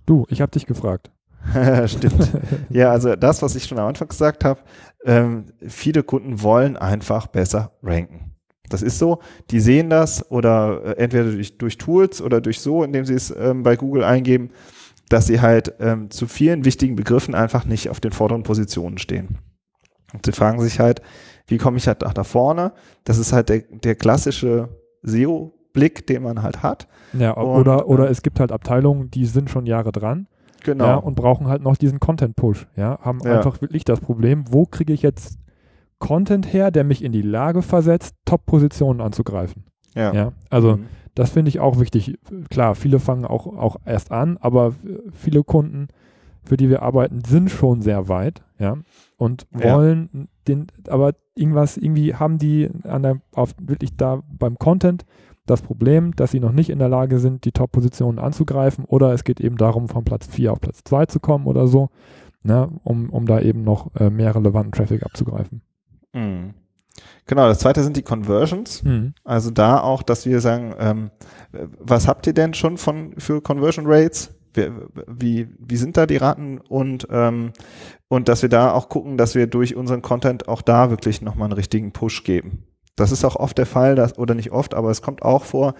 Du, 0.07 0.27
ich 0.29 0.41
habe 0.41 0.51
dich 0.51 0.67
gefragt. 0.67 1.11
Stimmt. 1.87 2.33
ja, 2.71 2.91
also 2.91 3.17
das, 3.17 3.43
was 3.43 3.55
ich 3.55 3.65
schon 3.65 3.79
am 3.79 3.89
Anfang 3.89 4.09
gesagt 4.09 4.45
habe, 4.45 4.61
ähm, 5.05 5.47
viele 5.67 6.03
Kunden 6.03 6.43
wollen 6.43 6.77
einfach 6.77 7.27
besser 7.27 7.73
ranken. 7.83 8.35
Das 8.69 8.83
ist 8.83 8.99
so. 8.99 9.21
Die 9.51 9.61
sehen 9.61 9.91
das 9.91 10.31
oder 10.31 10.83
äh, 10.85 11.03
entweder 11.03 11.25
durch, 11.25 11.59
durch, 11.59 11.79
Tools 11.79 12.23
oder 12.23 12.41
durch 12.41 12.61
so, 12.61 12.83
indem 12.83 13.05
sie 13.05 13.15
es 13.15 13.31
ähm, 13.31 13.63
bei 13.63 13.77
Google 13.77 14.05
eingeben, 14.05 14.51
dass 15.11 15.27
sie 15.27 15.41
halt 15.41 15.75
ähm, 15.81 16.11
zu 16.11 16.27
vielen 16.27 16.65
wichtigen 16.65 16.97
Begriffen 16.97 17.35
einfach 17.35 17.67
nicht 17.67 17.91
auf 17.91 18.01
den 18.01 18.13
vorderen 18.13 18.43
Positionen 18.43 18.97
stehen. 18.97 19.39
Und 20.15 20.25
sie 20.25 20.33
fragen 20.33 20.61
sich 20.61 20.81
halt, 20.81 21.03
wie 21.47 21.59
komme 21.59 21.77
ich 21.77 21.87
halt 21.87 22.01
nach 22.01 22.15
da 22.15 22.25
vorne? 22.25 22.73
Das 23.05 23.19
ist 23.19 23.33
halt 23.33 23.51
der, 23.51 23.65
der 23.69 23.97
klassische 23.97 24.71
SEO-Blick, 25.75 26.07
den 26.07 26.23
man 26.23 26.43
halt 26.43 26.63
hat. 26.63 26.89
Ja, 27.13 27.33
und, 27.33 27.61
oder, 27.61 27.89
oder 27.89 28.11
es 28.11 28.23
gibt 28.23 28.41
halt 28.41 28.53
Abteilungen, 28.53 29.11
die 29.11 29.27
sind 29.27 29.51
schon 29.51 29.67
Jahre 29.67 29.93
dran. 29.93 30.27
Genau. 30.63 30.85
Ja, 30.85 30.95
und 30.97 31.15
brauchen 31.15 31.47
halt 31.47 31.63
noch 31.63 31.77
diesen 31.77 32.01
Content-Push. 32.01 32.69
Ja, 32.77 32.99
haben 33.03 33.21
ja. 33.23 33.37
einfach 33.37 33.61
wirklich 33.61 33.85
das 33.85 34.01
Problem, 34.01 34.45
wo 34.49 34.65
kriege 34.65 34.93
ich 34.93 35.03
jetzt 35.03 35.39
Content 35.99 36.53
her, 36.53 36.71
der 36.71 36.85
mich 36.85 37.05
in 37.05 37.13
die 37.13 37.23
Lage 37.23 37.63
versetzt, 37.63 38.15
Top-Positionen 38.25 39.01
anzugreifen. 39.01 39.65
Ja. 39.95 40.13
ja? 40.13 40.33
Also 40.49 40.79
mhm. 40.79 40.87
das 41.15 41.31
finde 41.31 41.51
ich 41.51 41.61
auch 41.61 41.79
wichtig. 41.79 42.19
Klar, 42.49 42.75
viele 42.75 42.99
fangen 42.99 43.27
auch, 43.27 43.47
auch 43.47 43.77
erst 43.85 44.11
an, 44.11 44.39
aber 44.41 44.73
viele 45.13 45.45
Kunden, 45.45 45.89
für 46.43 46.57
die 46.57 46.71
wir 46.71 46.83
arbeiten, 46.83 47.23
sind 47.25 47.51
schon 47.51 47.83
sehr 47.83 48.09
weit, 48.09 48.43
ja, 48.59 48.77
und 49.17 49.47
wollen 49.51 50.11
ja. 50.13 50.25
den, 50.49 50.67
aber 50.89 51.15
irgendwas, 51.35 51.77
irgendwie 51.77 52.15
haben 52.15 52.39
die 52.39 52.69
an 52.85 53.03
der, 53.03 53.21
auf, 53.35 53.55
wirklich 53.61 53.97
da 53.97 54.23
beim 54.29 54.59
Content 54.59 55.07
das 55.47 55.63
Problem, 55.63 56.15
dass 56.17 56.31
sie 56.31 56.41
noch 56.41 56.53
nicht 56.53 56.71
in 56.71 56.79
der 56.79 56.89
Lage 56.89 57.19
sind, 57.19 57.45
die 57.45 57.53
Top-Positionen 57.53 58.19
anzugreifen 58.19 58.85
oder 58.85 59.13
es 59.13 59.25
geht 59.25 59.41
eben 59.41 59.57
darum, 59.57 59.89
von 59.89 60.05
Platz 60.05 60.27
4 60.27 60.53
auf 60.53 60.61
Platz 60.61 60.83
2 60.85 61.07
zu 61.07 61.21
kommen 61.21 61.47
oder 61.47 61.67
so, 61.67 61.91
ne, 62.43 62.71
um, 62.83 63.11
um 63.11 63.27
da 63.27 63.41
eben 63.41 63.63
noch 63.63 63.95
äh, 63.97 64.11
mehr 64.11 64.35
relevanten 64.35 64.73
Traffic 64.73 65.03
abzugreifen. 65.03 65.63
Mhm. 66.13 66.55
Genau, 67.27 67.49
das 67.49 67.59
zweite 67.59 67.83
sind 67.83 67.97
die 67.97 68.03
Conversions. 68.03 68.83
Mhm. 68.85 69.15
Also 69.25 69.51
da 69.51 69.81
auch, 69.81 70.03
dass 70.03 70.27
wir 70.27 70.41
sagen, 70.41 70.75
ähm, 70.79 71.11
was 71.79 72.07
habt 72.07 72.27
ihr 72.27 72.35
denn 72.35 72.55
schon 72.55 72.79
von 72.79 73.15
für 73.19 73.41
Conversion 73.41 73.87
Rates? 73.87 74.35
Wie, 74.55 74.71
wie, 75.09 75.49
wie 75.59 75.77
sind 75.77 75.97
da 75.97 76.07
die 76.07 76.17
Raten 76.17 76.59
und 76.59 77.09
ähm, 77.11 77.53
und 78.09 78.29
dass 78.29 78.43
wir 78.43 78.49
da 78.49 78.71
auch 78.73 78.89
gucken, 78.89 79.17
dass 79.17 79.35
wir 79.35 79.49
durch 79.49 79.75
unseren 79.75 80.01
Content 80.01 80.47
auch 80.47 80.63
da 80.63 80.91
wirklich 80.91 81.21
nochmal 81.21 81.47
einen 81.47 81.55
richtigen 81.55 81.93
Push 81.93 82.23
geben. 82.23 82.63
Das 82.97 83.13
ist 83.13 83.25
auch 83.25 83.37
oft 83.37 83.59
der 83.59 83.67
Fall, 83.67 83.95
dass, 83.95 84.19
oder 84.19 84.35
nicht 84.35 84.53
oft, 84.53 84.75
aber 84.75 84.91
es 84.91 85.03
kommt 85.03 85.23
auch 85.23 85.45
vor, 85.45 85.75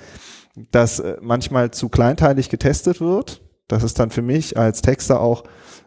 dass 0.71 1.01
äh, 1.01 1.17
manchmal 1.21 1.71
zu 1.71 1.89
kleinteilig 1.89 2.49
getestet 2.49 3.01
wird. 3.01 3.43
Das 3.69 3.83
ist 3.83 3.99
dann 3.99 4.11
für 4.11 4.23
mich 4.23 4.59
als 4.59 4.83
Texter 4.83 5.21
auch 5.21 5.45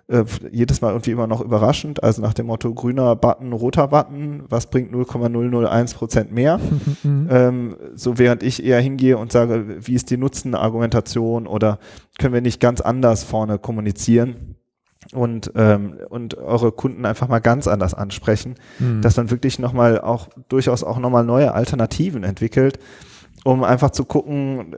äh, 0.08 0.24
jedes 0.52 0.82
Mal 0.82 0.92
irgendwie 0.92 1.12
immer 1.12 1.28
noch 1.28 1.42
überraschend. 1.42 2.02
Also 2.04 2.22
nach 2.22 2.34
dem 2.34 2.48
Motto 2.48 2.74
grüner 2.74 3.16
Button, 3.16 3.54
roter 3.54 3.90
Button, 3.90 4.44
was 4.50 4.70
bringt 4.70 4.92
0,001 4.92 5.94
Prozent 5.94 6.32
mehr? 6.32 6.60
Ähm, 7.30 7.76
so 7.96 8.18
während 8.18 8.42
ich 8.44 8.64
eher 8.64 8.80
hingehe 8.80 9.18
und 9.18 9.32
sage, 9.32 9.78
wie 9.82 9.94
ist 9.94 10.10
die 10.10 10.18
Nutzenargumentation 10.18 11.46
oder 11.46 11.80
können 12.20 12.34
wir 12.34 12.42
nicht 12.42 12.60
ganz 12.60 12.80
anders 12.82 13.24
vorne 13.24 13.60
kommunizieren? 13.60 14.57
Und 15.14 15.52
ähm, 15.56 15.98
und 16.10 16.38
eure 16.38 16.72
Kunden 16.72 17.06
einfach 17.06 17.28
mal 17.28 17.40
ganz 17.40 17.68
anders 17.68 17.94
ansprechen, 17.94 18.56
mhm. 18.80 19.02
dass 19.02 19.18
man 19.18 19.32
wirklich 19.32 19.60
nochmal 19.60 20.02
auch 20.02 20.28
durchaus 20.50 20.84
auch 20.84 21.00
nochmal 21.00 21.24
neue 21.24 21.54
Alternativen 21.54 22.24
entwickelt, 22.24 22.80
um 23.44 23.64
einfach 23.64 23.92
zu 23.92 24.06
gucken, 24.06 24.76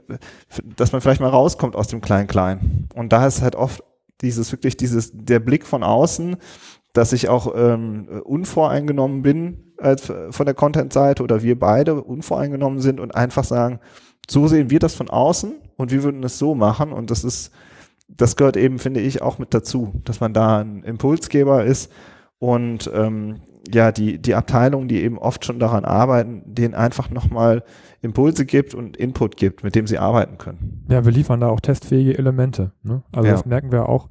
dass 0.76 0.92
man 0.92 1.00
vielleicht 1.00 1.20
mal 1.20 1.28
rauskommt 1.28 1.76
aus 1.76 1.88
dem 1.88 2.00
Klein-Klein. 2.00 2.88
Und 2.94 3.12
da 3.12 3.26
ist 3.26 3.42
halt 3.42 3.56
oft 3.56 3.82
dieses 4.20 4.52
wirklich 4.52 4.76
dieses 4.76 5.10
der 5.14 5.40
Blick 5.40 5.66
von 5.66 5.82
außen, 5.82 6.36
dass 6.92 7.12
ich 7.12 7.28
auch 7.28 7.52
ähm, 7.56 8.08
unvoreingenommen 8.24 9.22
bin 9.22 9.72
als 9.78 10.12
von 10.30 10.46
der 10.46 10.54
Content-Seite 10.54 11.22
oder 11.22 11.42
wir 11.42 11.58
beide 11.58 12.02
unvoreingenommen 12.02 12.80
sind 12.80 13.00
und 13.00 13.14
einfach 13.14 13.44
sagen, 13.44 13.80
so 14.28 14.46
sehen 14.46 14.70
wir 14.70 14.78
das 14.78 14.94
von 14.94 15.08
außen 15.08 15.54
und 15.76 15.90
wir 15.90 16.02
würden 16.02 16.22
es 16.22 16.38
so 16.38 16.54
machen 16.54 16.92
und 16.92 17.10
das 17.10 17.24
ist 17.24 17.50
das 18.16 18.36
gehört 18.36 18.56
eben, 18.56 18.78
finde 18.78 19.00
ich, 19.00 19.22
auch 19.22 19.38
mit 19.38 19.54
dazu, 19.54 19.92
dass 20.04 20.20
man 20.20 20.32
da 20.32 20.58
ein 20.58 20.82
Impulsgeber 20.82 21.64
ist 21.64 21.92
und 22.38 22.90
ähm, 22.92 23.40
ja, 23.72 23.92
die, 23.92 24.18
die 24.18 24.34
Abteilungen, 24.34 24.88
die 24.88 25.02
eben 25.02 25.18
oft 25.18 25.44
schon 25.44 25.58
daran 25.58 25.84
arbeiten, 25.84 26.42
denen 26.46 26.74
einfach 26.74 27.10
nochmal 27.10 27.62
Impulse 28.02 28.46
gibt 28.46 28.74
und 28.74 28.96
Input 28.96 29.36
gibt, 29.36 29.62
mit 29.62 29.74
dem 29.74 29.86
sie 29.86 29.98
arbeiten 29.98 30.38
können. 30.38 30.84
Ja, 30.88 31.04
wir 31.04 31.12
liefern 31.12 31.40
da 31.40 31.48
auch 31.48 31.60
testfähige 31.60 32.16
Elemente. 32.16 32.72
Ne? 32.82 33.02
Also 33.12 33.26
ja. 33.26 33.34
das 33.34 33.46
merken 33.46 33.70
wir 33.70 33.88
auch 33.88 34.08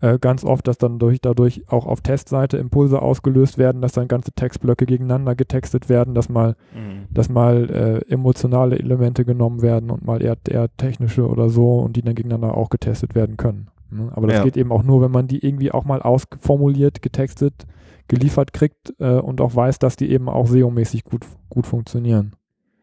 äh, 0.00 0.18
ganz 0.18 0.44
oft, 0.44 0.68
dass 0.68 0.78
dann 0.78 0.98
durch, 0.98 1.20
dadurch 1.20 1.62
auch 1.68 1.86
auf 1.86 2.00
Testseite 2.00 2.58
Impulse 2.58 3.00
ausgelöst 3.00 3.56
werden, 3.56 3.80
dass 3.80 3.92
dann 3.92 4.08
ganze 4.08 4.32
Textblöcke 4.32 4.84
gegeneinander 4.84 5.34
getextet 5.34 5.88
werden, 5.88 6.14
dass 6.14 6.28
mal, 6.28 6.56
mhm. 6.74 7.06
dass 7.10 7.28
mal 7.28 7.70
äh, 7.70 8.12
emotionale 8.12 8.78
Elemente 8.78 9.24
genommen 9.24 9.62
werden 9.62 9.90
und 9.90 10.04
mal 10.04 10.22
eher, 10.22 10.36
eher 10.48 10.68
technische 10.76 11.26
oder 11.26 11.48
so 11.48 11.78
und 11.78 11.96
die 11.96 12.02
dann 12.02 12.14
gegeneinander 12.14 12.56
auch 12.56 12.68
getestet 12.68 13.14
werden 13.14 13.36
können. 13.36 13.68
Ne? 13.90 14.10
Aber 14.14 14.26
das 14.26 14.38
ja. 14.38 14.44
geht 14.44 14.56
eben 14.56 14.72
auch 14.72 14.82
nur, 14.82 15.00
wenn 15.00 15.10
man 15.10 15.28
die 15.28 15.44
irgendwie 15.44 15.72
auch 15.72 15.84
mal 15.84 16.02
ausformuliert, 16.02 17.00
getextet, 17.02 17.66
geliefert 18.08 18.52
kriegt 18.52 18.94
äh, 18.98 19.14
und 19.14 19.40
auch 19.40 19.54
weiß, 19.54 19.78
dass 19.78 19.96
die 19.96 20.10
eben 20.10 20.28
auch 20.28 20.46
SEO-mäßig 20.46 21.04
gut, 21.04 21.24
gut 21.48 21.66
funktionieren. 21.66 22.34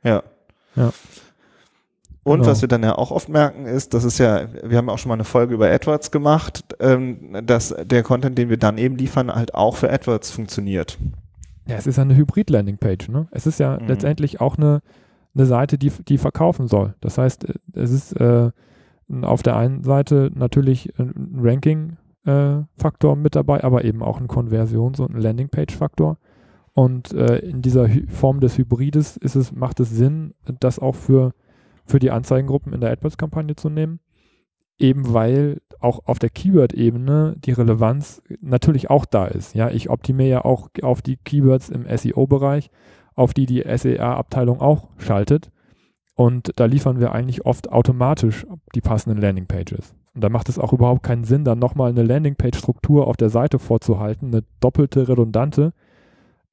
Ja. 0.04 0.24
Ja. 0.76 0.92
Und 2.24 2.40
genau. 2.40 2.52
was 2.52 2.62
wir 2.62 2.70
dann 2.70 2.84
ja 2.84 2.98
auch 2.98 3.12
oft 3.12 3.28
merken 3.28 3.66
ist, 3.66 3.94
das 3.94 4.06
ist 4.06 4.18
ja, 4.18 4.48
wir 4.64 4.78
haben 4.78 4.90
auch 4.90 4.98
schon 4.98 5.10
mal 5.10 5.16
eine 5.16 5.26
Folge 5.26 5.54
über 5.54 5.70
AdWords 5.70 6.10
gemacht, 6.10 6.64
ähm, 6.80 7.38
dass 7.46 7.76
der 7.84 8.02
Content, 8.02 8.38
den 8.38 8.50
wir 8.50 8.58
dann 8.58 8.78
eben 8.78 8.96
liefern, 8.96 9.34
halt 9.34 9.54
auch 9.54 9.76
für 9.76 9.92
AdWords 9.92 10.32
funktioniert. 10.32 10.98
Ja, 11.68 11.76
es 11.76 11.86
ist 11.86 11.98
ja 11.98 12.04
eine 12.04 12.16
Hybrid-Landing-Page, 12.16 13.10
ne? 13.10 13.28
Es 13.32 13.46
ist 13.46 13.60
ja 13.60 13.78
mhm. 13.78 13.88
letztendlich 13.88 14.40
auch 14.40 14.58
eine, 14.58 14.82
eine 15.36 15.46
Seite, 15.46 15.78
die, 15.78 15.92
die 16.08 16.18
verkaufen 16.18 16.68
soll. 16.68 16.96
Das 17.02 17.18
heißt, 17.18 17.46
es 17.74 17.92
ist 17.92 18.14
äh, 18.14 18.52
auf 19.22 19.44
der 19.44 19.58
einen 19.58 19.84
Seite 19.84 20.32
natürlich 20.34 20.98
ein 20.98 21.38
Ranking-Faktor 21.42 23.14
äh, 23.14 23.20
mit 23.20 23.36
dabei, 23.36 23.64
aber 23.66 23.84
eben 23.84 24.02
auch 24.02 24.20
ein 24.20 24.28
Konversions- 24.28 25.02
und 25.02 25.14
ein 25.14 25.22
Landing-Page-Faktor. 25.22 26.18
Und 26.74 27.14
äh, 27.14 27.38
in 27.40 27.62
dieser 27.62 27.88
Hy 27.88 28.08
Form 28.08 28.40
des 28.40 28.58
Hybrides 28.58 29.18
ist 29.18 29.36
es, 29.36 29.52
macht 29.52 29.80
es 29.82 29.90
Sinn, 29.90 30.34
das 30.60 30.80
auch 30.80 30.96
für 30.96 31.34
für 31.86 32.00
die 32.00 32.12
Anzeigengruppen 32.12 32.74
in 32.74 32.82
der 32.82 32.92
AdWords-Kampagne 32.92 33.56
zu 33.56 33.70
nehmen, 33.70 34.00
eben 34.78 35.14
weil 35.14 35.62
auch 35.80 36.02
auf 36.06 36.20
der 36.20 36.30
Keyword-Ebene 36.30 37.36
die 37.38 37.52
Relevanz 37.52 38.22
natürlich 38.42 38.90
auch 38.90 39.06
da 39.06 39.26
ist. 39.26 39.54
Ja, 39.54 39.70
ich 39.70 39.90
optimiere 39.90 40.30
ja 40.30 40.46
auch 40.46 40.70
auf 40.82 41.02
die 41.02 41.18
Keywords 41.18 41.70
im 41.70 41.86
SEO-Bereich, 41.86 42.70
auf 43.16 43.34
die 43.34 43.46
die 43.46 43.64
SEA-Abteilung 43.66 44.62
auch 44.62 44.90
schaltet. 44.98 45.52
Und 46.16 46.52
da 46.56 46.66
liefern 46.66 47.00
wir 47.00 47.12
eigentlich 47.12 47.46
oft 47.46 47.72
automatisch 47.72 48.46
die 48.76 48.82
passenden 48.82 49.20
Landingpages. 49.20 49.96
Und 50.14 50.24
da 50.24 50.30
macht 50.30 50.48
es 50.48 50.60
auch 50.60 50.74
überhaupt 50.74 51.04
keinen 51.04 51.24
Sinn, 51.24 51.44
dann 51.44 51.60
nochmal 51.60 51.90
eine 51.90 52.04
Landingpage-Struktur 52.04 53.08
auf 53.08 53.18
der 53.18 53.30
Seite 53.30 53.58
vorzuhalten, 53.58 54.28
eine 54.28 54.44
doppelte, 54.60 55.08
redundante. 55.08 55.74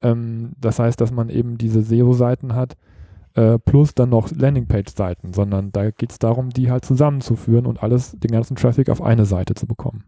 Ähm, 0.01 0.53
das 0.59 0.79
heißt, 0.79 0.99
dass 0.99 1.11
man 1.11 1.29
eben 1.29 1.57
diese 1.57 1.83
SEO-Seiten 1.83 2.55
hat, 2.55 2.75
äh, 3.35 3.57
plus 3.59 3.95
dann 3.95 4.09
noch 4.09 4.29
Landingpage-Seiten, 4.31 5.33
sondern 5.33 5.71
da 5.71 5.91
geht 5.91 6.11
es 6.11 6.19
darum, 6.19 6.49
die 6.49 6.69
halt 6.69 6.85
zusammenzuführen 6.85 7.65
und 7.65 7.81
alles, 7.81 8.11
den 8.11 8.31
ganzen 8.31 8.55
Traffic 8.55 8.89
auf 8.89 9.01
eine 9.01 9.25
Seite 9.25 9.53
zu 9.55 9.67
bekommen. 9.67 10.03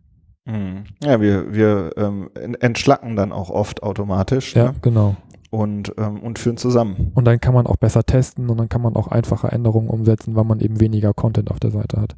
Mhm. 0.46 0.84
Ja, 1.01 1.22
wir, 1.22 1.53
wir 1.53 1.92
ähm, 1.96 2.30
entschlacken 2.60 3.15
dann 3.15 3.32
auch 3.32 3.50
oft 3.50 3.84
automatisch. 3.84 4.56
Ja, 4.56 4.72
ne? 4.72 4.75
genau. 4.82 5.15
Und, 5.50 5.94
ähm, 5.98 6.20
und 6.20 6.39
führen 6.39 6.58
zusammen. 6.58 7.12
Und 7.13 7.25
dann 7.25 7.39
kann 7.39 7.53
man 7.53 7.68
auch 7.68 7.77
besser 7.77 8.03
testen 8.03 8.50
und 8.50 8.58
dann 8.58 8.70
kann 8.70 8.82
man 8.82 8.96
auch 8.96 9.08
einfache 9.08 9.51
Änderungen 9.51 9.88
umsetzen, 9.88 10.36
weil 10.36 10.46
man 10.46 10.60
eben 10.60 10.80
weniger 10.80 11.13
Content 11.13 11.51
auf 11.51 11.60
der 11.60 11.72
Seite 11.72 12.01
hat. 12.01 12.15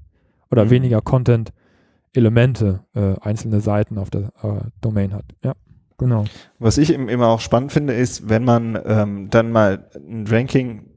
Oder 0.50 0.66
mhm. 0.66 0.70
weniger 0.70 1.02
Content-Elemente, 1.02 2.80
äh, 2.96 3.16
einzelne 3.20 3.60
Seiten 3.60 3.98
auf 3.98 4.10
der 4.10 4.32
äh, 4.42 4.62
Domain 4.82 5.14
hat. 5.14 5.26
Ja. 5.44 5.54
Genau. 5.98 6.26
Was 6.60 6.78
ich 6.78 6.94
immer 6.94 7.28
auch 7.28 7.40
spannend 7.40 7.72
finde, 7.72 7.94
ist, 7.94 8.28
wenn 8.28 8.44
man 8.44 8.78
ähm, 8.86 9.30
dann 9.30 9.52
mal 9.52 9.90
ein 9.96 10.26
Ranking 10.28 10.88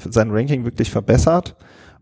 sein 0.00 0.30
Ranking 0.30 0.64
wirklich 0.64 0.90
verbessert 0.90 1.56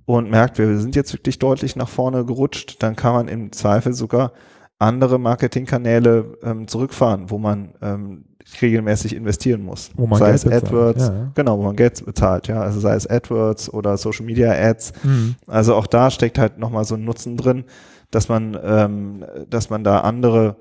und 0.04 0.30
merkt, 0.30 0.58
wir 0.58 0.78
sind 0.78 0.96
jetzt 0.96 1.12
wirklich 1.12 1.38
deutlich 1.38 1.76
nach 1.76 1.88
vorne 1.88 2.24
gerutscht, 2.24 2.82
dann 2.82 2.96
kann 2.96 3.14
man 3.14 3.28
im 3.28 3.52
Zweifel 3.52 3.92
sogar 3.92 4.32
andere 4.78 5.18
Marketingkanäle 5.18 6.38
ähm, 6.42 6.66
zurückfahren, 6.66 7.30
wo 7.30 7.38
man 7.38 7.74
ähm, 7.80 8.24
regelmäßig 8.60 9.14
investieren 9.14 9.62
muss. 9.62 9.90
Wo 9.94 10.06
man 10.06 10.18
sei 10.18 10.26
Geld 10.26 10.36
es 10.36 10.44
bezahlt, 10.44 10.64
AdWords, 10.64 11.08
ja, 11.08 11.14
ja. 11.14 11.32
genau, 11.34 11.58
wo 11.58 11.62
man 11.62 11.76
Geld 11.76 12.04
bezahlt, 12.04 12.48
ja, 12.48 12.60
also 12.60 12.80
sei 12.80 12.94
es 12.94 13.06
AdWords 13.06 13.72
oder 13.72 13.96
Social 13.96 14.26
Media 14.26 14.52
Ads. 14.52 14.92
Mhm. 15.04 15.36
Also 15.46 15.76
auch 15.76 15.86
da 15.86 16.10
steckt 16.10 16.38
halt 16.38 16.58
nochmal 16.58 16.84
so 16.84 16.96
ein 16.96 17.04
Nutzen 17.04 17.36
drin, 17.36 17.64
dass 18.10 18.28
man, 18.28 18.58
ähm, 18.62 19.24
dass 19.48 19.70
man 19.70 19.84
da 19.84 20.00
andere, 20.00 20.56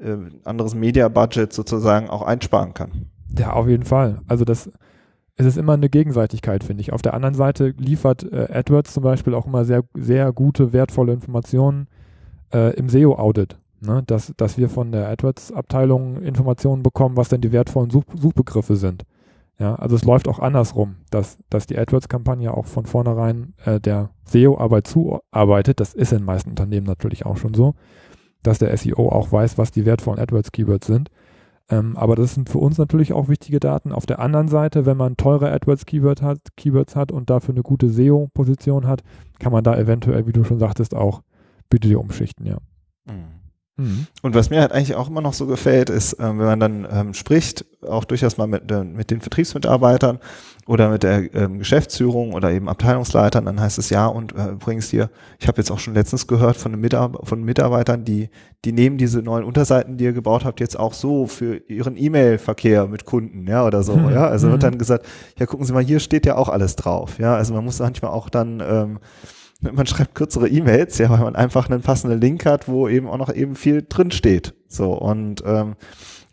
äh, 0.00 0.16
anderes 0.44 0.74
Media 0.76 1.08
Budget 1.08 1.52
sozusagen 1.52 2.08
auch 2.08 2.22
einsparen 2.22 2.74
kann. 2.74 3.10
Ja, 3.36 3.52
auf 3.52 3.66
jeden 3.66 3.84
Fall. 3.84 4.20
Also 4.28 4.44
das, 4.44 4.70
es 5.36 5.46
ist 5.46 5.56
immer 5.56 5.72
eine 5.72 5.88
Gegenseitigkeit, 5.88 6.62
finde 6.62 6.80
ich. 6.80 6.92
Auf 6.92 7.02
der 7.02 7.14
anderen 7.14 7.34
Seite 7.34 7.74
liefert 7.76 8.30
äh, 8.32 8.48
AdWords 8.52 8.92
zum 8.92 9.02
Beispiel 9.02 9.34
auch 9.34 9.46
immer 9.46 9.64
sehr, 9.64 9.82
sehr 9.94 10.32
gute, 10.32 10.72
wertvolle 10.72 11.12
Informationen 11.12 11.88
äh, 12.52 12.74
im 12.76 12.88
SEO-Audit. 12.88 13.58
Ne? 13.80 14.02
Dass, 14.06 14.32
dass 14.36 14.58
wir 14.58 14.68
von 14.68 14.92
der 14.92 15.08
AdWords-Abteilung 15.08 16.22
Informationen 16.22 16.82
bekommen, 16.82 17.16
was 17.16 17.28
denn 17.28 17.40
die 17.40 17.52
wertvollen 17.52 17.90
Such 17.90 18.04
Suchbegriffe 18.14 18.76
sind. 18.76 19.04
Ja, 19.58 19.76
also 19.76 19.94
es 19.94 20.04
läuft 20.04 20.26
auch 20.26 20.40
andersrum, 20.40 20.96
dass, 21.10 21.38
dass 21.48 21.66
die 21.66 21.78
AdWords-Kampagne 21.78 22.52
auch 22.52 22.66
von 22.66 22.86
vornherein 22.86 23.54
äh, 23.64 23.80
der 23.80 24.10
SEO-Arbeit 24.24 24.86
zuarbeitet. 24.86 25.80
Das 25.80 25.94
ist 25.94 26.12
in 26.12 26.18
den 26.18 26.26
meisten 26.26 26.50
Unternehmen 26.50 26.86
natürlich 26.86 27.26
auch 27.26 27.36
schon 27.36 27.54
so, 27.54 27.74
dass 28.42 28.58
der 28.58 28.76
SEO 28.76 29.08
auch 29.08 29.32
weiß, 29.32 29.58
was 29.58 29.70
die 29.70 29.84
wertvollen 29.84 30.20
AdWords-Keywords 30.20 30.86
sind 30.86 31.10
ähm, 31.70 31.96
aber 31.96 32.14
das 32.14 32.34
sind 32.34 32.50
für 32.50 32.58
uns 32.58 32.76
natürlich 32.78 33.12
auch 33.12 33.28
wichtige 33.28 33.60
Daten. 33.60 33.92
Auf 33.92 34.06
der 34.06 34.18
anderen 34.18 34.48
Seite, 34.48 34.84
wenn 34.84 34.96
man 34.96 35.16
teure 35.16 35.50
AdWords-Keywords 35.52 36.22
hat, 36.22 36.38
Keywords 36.56 36.94
hat 36.94 37.10
und 37.10 37.30
dafür 37.30 37.54
eine 37.54 37.62
gute 37.62 37.88
SEO-Position 37.88 38.86
hat, 38.86 39.02
kann 39.38 39.52
man 39.52 39.64
da 39.64 39.76
eventuell, 39.76 40.26
wie 40.26 40.32
du 40.32 40.44
schon 40.44 40.58
sagtest, 40.58 40.94
auch 40.94 41.22
Budget 41.70 41.96
umschichten, 41.96 42.46
ja. 42.46 42.58
Mhm. 43.06 43.43
Mhm. 43.76 44.06
Und 44.22 44.34
was 44.34 44.50
mir 44.50 44.60
halt 44.60 44.70
eigentlich 44.70 44.94
auch 44.94 45.08
immer 45.08 45.20
noch 45.20 45.34
so 45.34 45.46
gefällt, 45.46 45.90
ist, 45.90 46.16
ähm, 46.20 46.38
wenn 46.38 46.46
man 46.46 46.60
dann 46.60 46.86
ähm, 46.90 47.14
spricht, 47.14 47.64
auch 47.82 48.04
durchaus 48.04 48.36
mal 48.36 48.46
mit, 48.46 48.70
äh, 48.70 48.84
mit 48.84 49.10
den 49.10 49.20
Vertriebsmitarbeitern 49.20 50.20
oder 50.66 50.90
mit 50.90 51.02
der 51.02 51.34
ähm, 51.34 51.58
Geschäftsführung 51.58 52.34
oder 52.34 52.52
eben 52.52 52.68
Abteilungsleitern, 52.68 53.44
dann 53.44 53.60
heißt 53.60 53.78
es 53.78 53.90
ja 53.90 54.06
und 54.06 54.32
äh, 54.36 54.50
übrigens 54.50 54.90
hier, 54.90 55.10
ich 55.40 55.48
habe 55.48 55.58
jetzt 55.58 55.72
auch 55.72 55.80
schon 55.80 55.94
letztens 55.94 56.28
gehört 56.28 56.56
von, 56.56 56.80
Mitar 56.80 57.12
von 57.24 57.42
Mitarbeitern, 57.42 58.04
die, 58.04 58.30
die 58.64 58.72
nehmen 58.72 58.96
diese 58.96 59.22
neuen 59.22 59.44
Unterseiten, 59.44 59.96
die 59.96 60.04
ihr 60.04 60.12
gebaut 60.12 60.44
habt, 60.44 60.60
jetzt 60.60 60.78
auch 60.78 60.94
so 60.94 61.26
für 61.26 61.56
ihren 61.68 61.96
E-Mail-Verkehr 61.96 62.86
mit 62.86 63.04
Kunden, 63.04 63.46
ja, 63.48 63.66
oder 63.66 63.82
so, 63.82 63.96
mhm. 63.96 64.10
ja. 64.10 64.28
Also 64.28 64.48
wird 64.50 64.58
mhm. 64.62 64.66
dann 64.66 64.78
gesagt, 64.78 65.04
ja, 65.36 65.46
gucken 65.46 65.66
Sie 65.66 65.72
mal, 65.72 65.84
hier 65.84 65.98
steht 65.98 66.26
ja 66.26 66.36
auch 66.36 66.48
alles 66.48 66.76
drauf, 66.76 67.18
ja. 67.18 67.34
Also 67.34 67.54
man 67.54 67.64
muss 67.64 67.80
manchmal 67.80 68.12
auch 68.12 68.28
dann 68.28 68.62
ähm, 68.64 68.98
man 69.72 69.86
schreibt 69.86 70.14
kürzere 70.14 70.48
E-Mails, 70.48 70.98
ja, 70.98 71.10
weil 71.10 71.20
man 71.20 71.36
einfach 71.36 71.68
einen 71.68 71.82
passenden 71.82 72.20
Link 72.20 72.44
hat, 72.46 72.68
wo 72.68 72.88
eben 72.88 73.08
auch 73.08 73.18
noch 73.18 73.32
eben 73.32 73.56
viel 73.56 73.84
drinsteht. 73.88 74.54
So 74.68 74.92
und 74.92 75.42
ähm, 75.46 75.76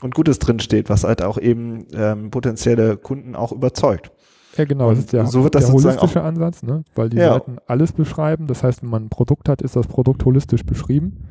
und 0.01 0.15
Gutes 0.15 0.39
drinsteht, 0.39 0.89
was 0.89 1.03
halt 1.03 1.21
auch 1.21 1.37
eben 1.37 1.85
ähm, 1.93 2.31
potenzielle 2.31 2.97
Kunden 2.97 3.35
auch 3.35 3.51
überzeugt. 3.51 4.11
Ja, 4.57 4.65
genau, 4.65 4.89
und 4.89 4.95
das 4.95 4.99
ist 5.05 5.13
der, 5.13 5.25
so 5.27 5.43
wird 5.43 5.55
das 5.55 5.65
der 5.65 5.73
holistische 5.73 6.21
Ansatz, 6.21 6.63
ne? 6.63 6.83
weil 6.95 7.09
die 7.09 7.17
ja. 7.17 7.33
Seiten 7.33 7.57
alles 7.67 7.93
beschreiben. 7.93 8.47
Das 8.47 8.63
heißt, 8.63 8.83
wenn 8.83 8.89
man 8.89 9.05
ein 9.05 9.09
Produkt 9.09 9.47
hat, 9.47 9.61
ist 9.61 9.75
das 9.75 9.87
Produkt 9.87 10.25
holistisch 10.25 10.65
beschrieben. 10.65 11.29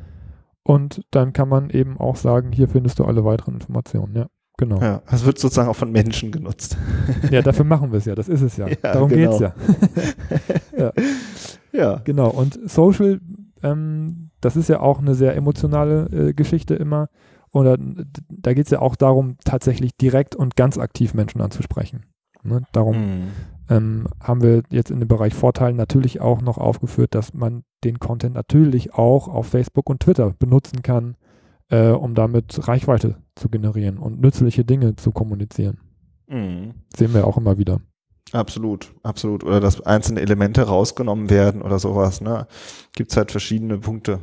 Und 0.63 1.01
dann 1.11 1.33
kann 1.33 1.49
man 1.49 1.69
eben 1.69 1.99
auch 1.99 2.15
sagen, 2.15 2.51
hier 2.51 2.67
findest 2.67 2.99
du 2.99 3.05
alle 3.05 3.23
weiteren 3.25 3.55
Informationen. 3.55 4.15
Ja, 4.15 4.27
genau. 4.61 4.79
Ja, 4.79 5.01
es 5.11 5.25
wird 5.25 5.39
sozusagen 5.39 5.67
auch 5.67 5.75
von 5.75 5.91
Menschen 5.91 6.31
genutzt. 6.31 6.77
Ja, 7.31 7.41
dafür 7.41 7.65
machen 7.65 7.91
wir 7.91 7.97
es 7.97 8.05
ja. 8.05 8.15
Das 8.15 8.29
ist 8.29 8.41
es 8.41 8.57
ja. 8.57 8.67
ja 8.69 8.75
Darum 8.81 9.09
genau. 9.09 9.37
geht 9.37 9.51
es 9.51 9.53
ja. 10.77 10.77
ja. 10.77 10.93
Ja. 11.73 12.01
Genau. 12.03 12.29
Und 12.29 12.59
Social, 12.69 13.19
ähm, 13.63 14.29
das 14.39 14.55
ist 14.55 14.69
ja 14.69 14.79
auch 14.79 14.99
eine 14.99 15.15
sehr 15.15 15.35
emotionale 15.35 16.29
äh, 16.29 16.33
Geschichte 16.33 16.75
immer. 16.75 17.09
Und 17.49 17.65
da, 17.65 17.75
da 18.29 18.53
geht 18.53 18.65
es 18.65 18.71
ja 18.71 18.79
auch 18.79 18.95
darum, 18.95 19.35
tatsächlich 19.43 19.97
direkt 19.97 20.35
und 20.35 20.55
ganz 20.55 20.77
aktiv 20.77 21.13
Menschen 21.13 21.41
anzusprechen. 21.41 22.05
Ne? 22.43 22.61
Darum 22.71 22.97
mhm. 22.97 23.27
ähm, 23.69 24.07
haben 24.21 24.41
wir 24.41 24.61
jetzt 24.69 24.91
in 24.91 24.99
dem 24.99 25.07
Bereich 25.07 25.33
Vorteilen 25.33 25.75
natürlich 25.75 26.21
auch 26.21 26.41
noch 26.41 26.59
aufgeführt, 26.59 27.15
dass 27.15 27.33
man 27.33 27.63
den 27.83 27.99
Content 27.99 28.35
natürlich 28.35 28.93
auch 28.93 29.27
auf 29.27 29.47
Facebook 29.47 29.89
und 29.89 30.01
Twitter 30.01 30.33
benutzen 30.37 30.83
kann, 30.83 31.15
äh, 31.69 31.89
um 31.89 32.13
damit 32.13 32.67
Reichweite 32.67 33.17
zu 33.41 33.49
generieren 33.49 33.97
und 33.97 34.21
nützliche 34.21 34.63
Dinge 34.63 34.95
zu 34.95 35.11
kommunizieren. 35.11 35.79
Mhm. 36.27 36.75
Sehen 36.95 37.13
wir 37.13 37.27
auch 37.27 37.37
immer 37.37 37.57
wieder. 37.57 37.81
Absolut, 38.33 38.93
absolut. 39.03 39.43
Oder 39.43 39.59
dass 39.59 39.81
einzelne 39.81 40.21
Elemente 40.21 40.61
rausgenommen 40.61 41.29
werden 41.29 41.61
oder 41.61 41.79
sowas. 41.79 42.21
Ne? 42.21 42.47
Gibt 42.93 43.11
es 43.11 43.17
halt 43.17 43.31
verschiedene 43.31 43.77
Punkte. 43.77 44.21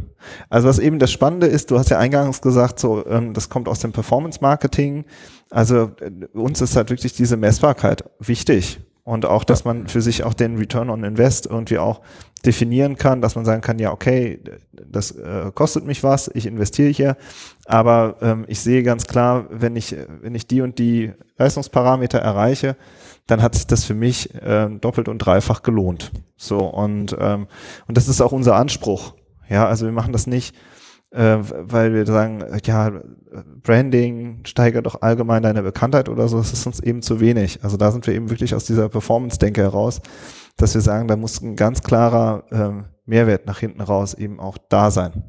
Also 0.48 0.66
was 0.66 0.78
eben 0.78 0.98
das 0.98 1.12
Spannende 1.12 1.46
ist, 1.46 1.70
du 1.70 1.78
hast 1.78 1.90
ja 1.90 1.98
eingangs 1.98 2.40
gesagt, 2.40 2.78
so 2.78 3.04
ähm, 3.06 3.34
das 3.34 3.50
kommt 3.50 3.68
aus 3.68 3.80
dem 3.80 3.92
Performance-Marketing. 3.92 5.04
Also 5.50 5.90
äh, 6.00 6.26
uns 6.32 6.62
ist 6.62 6.76
halt 6.76 6.88
wirklich 6.88 7.12
diese 7.12 7.36
Messbarkeit 7.36 8.04
wichtig. 8.18 8.80
Und 9.08 9.24
auch, 9.24 9.42
dass 9.42 9.64
man 9.64 9.88
für 9.88 10.02
sich 10.02 10.22
auch 10.22 10.34
den 10.34 10.58
Return 10.58 10.90
on 10.90 11.02
Invest 11.02 11.46
irgendwie 11.46 11.78
auch 11.78 12.02
definieren 12.44 12.96
kann, 12.96 13.22
dass 13.22 13.36
man 13.36 13.46
sagen 13.46 13.62
kann, 13.62 13.78
ja, 13.78 13.90
okay, 13.90 14.38
das 14.70 15.12
äh, 15.12 15.50
kostet 15.54 15.86
mich 15.86 16.02
was, 16.02 16.30
ich 16.34 16.44
investiere 16.44 16.90
hier, 16.90 17.16
aber 17.64 18.16
ähm, 18.20 18.44
ich 18.48 18.60
sehe 18.60 18.82
ganz 18.82 19.06
klar, 19.06 19.46
wenn 19.48 19.76
ich, 19.76 19.96
wenn 20.20 20.34
ich 20.34 20.46
die 20.46 20.60
und 20.60 20.78
die 20.78 21.12
Leistungsparameter 21.38 22.18
erreiche, 22.18 22.76
dann 23.26 23.40
hat 23.40 23.54
sich 23.54 23.66
das 23.66 23.82
für 23.82 23.94
mich 23.94 24.34
äh, 24.34 24.68
doppelt 24.78 25.08
und 25.08 25.20
dreifach 25.20 25.62
gelohnt. 25.62 26.12
So 26.36 26.58
und 26.58 27.16
ähm, 27.18 27.46
und 27.86 27.96
das 27.96 28.08
ist 28.08 28.20
auch 28.20 28.32
unser 28.32 28.56
Anspruch. 28.56 29.14
Ja, 29.48 29.66
also 29.66 29.86
wir 29.86 29.92
machen 29.92 30.12
das 30.12 30.26
nicht, 30.26 30.54
äh, 31.10 31.38
weil 31.40 31.94
wir 31.94 32.06
sagen, 32.06 32.44
ja, 32.64 32.92
Branding 33.62 34.40
steigert 34.44 34.86
doch 34.86 35.00
allgemein 35.00 35.42
deine 35.42 35.62
Bekanntheit 35.62 36.08
oder 36.08 36.28
so. 36.28 36.38
Das 36.38 36.52
ist 36.52 36.66
uns 36.66 36.80
eben 36.80 37.02
zu 37.02 37.20
wenig. 37.20 37.60
Also 37.62 37.76
da 37.76 37.90
sind 37.90 38.06
wir 38.06 38.14
eben 38.14 38.30
wirklich 38.30 38.54
aus 38.54 38.64
dieser 38.64 38.88
Performance-Denke 38.88 39.62
heraus, 39.62 40.00
dass 40.56 40.74
wir 40.74 40.80
sagen, 40.80 41.08
da 41.08 41.16
muss 41.16 41.40
ein 41.40 41.56
ganz 41.56 41.82
klarer 41.82 42.44
äh, 42.50 42.84
Mehrwert 43.06 43.46
nach 43.46 43.58
hinten 43.58 43.80
raus 43.80 44.14
eben 44.14 44.38
auch 44.38 44.58
da 44.68 44.90
sein. 44.90 45.24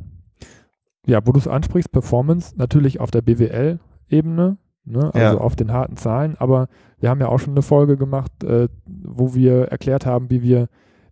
Ja, 1.06 1.25
wo 1.25 1.32
du 1.32 1.39
es 1.39 1.47
ansprichst, 1.47 1.91
Performance 1.91 2.53
natürlich 2.58 2.99
auf 2.99 3.10
der 3.10 3.21
BWL-Ebene, 3.21 4.58
ne? 4.86 5.03
also 5.13 5.17
ja. 5.17 5.38
auf 5.38 5.56
den 5.56 5.71
harten 5.71 5.97
Zahlen, 5.97 6.36
aber 6.38 6.67
wir 6.99 7.10
haben 7.10 7.21
ja 7.21 7.30
auch 7.30 7.39
schon 7.39 7.53
eine 7.53 7.62
Folge 7.62 7.95
gemacht, 7.95 8.43
äh, 8.43 8.67
wo 8.86 9.34
wir 9.34 9.69
erklärt 9.69 10.06
haben, 10.06 10.30
wie 10.30 10.43
wir, 10.43 10.67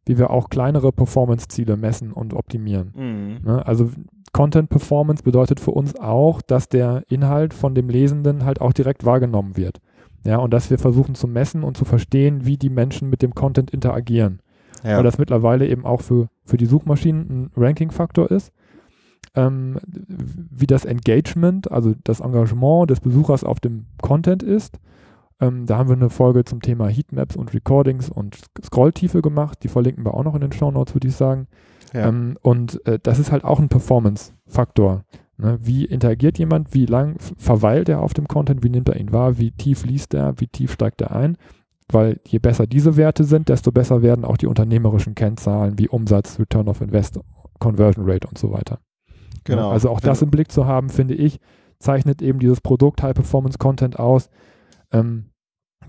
wie 0.06 0.18
wir 0.18 0.30
auch 0.30 0.50
kleinere 0.50 0.92
Performance-Ziele 0.92 1.78
messen 1.78 2.12
und 2.12 2.34
optimieren. 2.34 2.94
Mhm. 2.96 3.50
Ne? 3.50 3.66
Also 3.66 3.90
Content 4.34 4.70
Performance 4.70 5.24
bedeutet 5.24 5.60
für 5.60 5.72
uns 5.72 6.00
auch, 6.00 6.42
dass 6.42 6.70
der 6.70 7.04
Inhalt 7.10 7.54
von 7.54 7.76
dem 7.76 7.90
Lesenden 7.90 8.46
halt 8.46 8.62
auch 8.62 8.74
direkt 8.74 9.06
wahrgenommen 9.06 9.58
wird. 9.58 9.80
Ja, 10.24 10.38
und 10.38 10.52
dass 10.52 10.70
wir 10.70 10.78
versuchen 10.78 11.16
zu 11.16 11.28
messen 11.28 11.64
und 11.64 11.78
zu 11.78 11.86
verstehen, 11.86 12.46
wie 12.46 12.58
die 12.58 12.70
Menschen 12.70 13.10
mit 13.10 13.22
dem 13.22 13.34
Content 13.34 13.72
interagieren. 13.72 14.42
Ja. 14.84 14.98
Weil 14.98 15.04
das 15.04 15.18
mittlerweile 15.18 15.68
eben 15.68 15.86
auch 15.86 16.02
für, 16.02 16.28
für 16.46 16.58
die 16.58 16.66
Suchmaschinen 16.66 17.30
ein 17.30 17.52
Ranking-Faktor 17.56 18.30
ist. 18.30 18.52
Ähm, 19.36 19.78
wie 19.86 20.68
das 20.68 20.86
Engagement, 20.86 21.72
also 21.72 21.94
das 22.04 22.20
Engagement 22.20 22.90
des 22.90 23.00
Besuchers 23.00 23.44
auf 23.44 23.60
dem 23.60 23.86
Content 24.02 24.44
ist 24.44 24.80
ähm, 25.40 25.66
da 25.66 25.78
haben 25.78 25.90
wir 25.90 25.96
eine 25.96 26.10
Folge 26.10 26.46
zum 26.46 26.62
Thema 26.62 26.88
Heatmaps 26.88 27.36
und 27.36 27.54
Recordings 27.54 28.10
und 28.10 28.40
Scrolltiefe 28.64 29.22
gemacht. 29.22 29.60
Die 29.64 29.68
verlinken 29.68 30.06
wir 30.06 30.14
auch 30.14 30.24
noch 30.24 30.36
in 30.36 30.42
den 30.42 30.52
Show 30.52 30.72
Notes, 30.72 30.96
würde 30.96 31.08
ich 31.08 31.16
sagen. 31.16 31.48
Ja. 31.94 32.08
Ähm, 32.08 32.38
und 32.42 32.86
äh, 32.88 33.00
das 33.02 33.20
ist 33.20 33.32
halt 33.32 33.44
auch 33.44 33.60
ein 33.60 33.70
Performance-Faktor. 33.70 35.04
Ne? 35.38 35.60
Wie 35.62 35.86
interagiert 35.86 36.40
jemand? 36.40 36.74
Wie 36.74 36.86
lang 36.86 37.18
verweilt 37.38 37.90
er 37.90 38.02
auf 38.02 38.14
dem 38.14 38.28
Content? 38.28 38.64
Wie 38.64 38.70
nimmt 38.70 38.90
er 38.90 39.00
ihn 39.00 39.14
wahr? 39.14 39.38
Wie 39.38 39.52
tief 39.52 39.86
liest 39.86 40.14
er? 40.14 40.40
Wie 40.40 40.48
tief 40.48 40.74
steigt 40.74 41.02
er 41.02 41.16
ein? 41.16 41.38
Weil 41.90 42.20
je 42.28 42.40
besser 42.40 42.68
diese 42.68 42.98
Werte 42.98 43.24
sind, 43.24 43.48
desto 43.48 43.72
besser 43.72 44.02
werden 44.02 44.26
auch 44.26 44.38
die 44.38 44.48
unternehmerischen 44.48 45.16
Kennzahlen 45.16 45.78
wie 45.78 45.88
Umsatz, 45.88 46.40
Return 46.40 46.68
of 46.68 46.82
Invest, 46.82 47.20
Conversion 47.60 48.10
Rate 48.10 48.28
und 48.28 48.38
so 48.38 48.52
weiter. 48.52 48.80
Genau. 49.46 49.70
Also 49.70 49.90
auch 49.90 50.02
das 50.02 50.22
im 50.22 50.30
Blick 50.30 50.52
zu 50.52 50.66
haben, 50.66 50.90
finde 50.90 51.14
ich, 51.14 51.40
zeichnet 51.80 52.22
eben 52.22 52.40
dieses 52.40 52.60
Produkt 52.60 53.04
High 53.04 53.14
Performance 53.14 53.58
Content 53.58 54.00
aus, 54.00 54.30
ähm, 54.92 55.32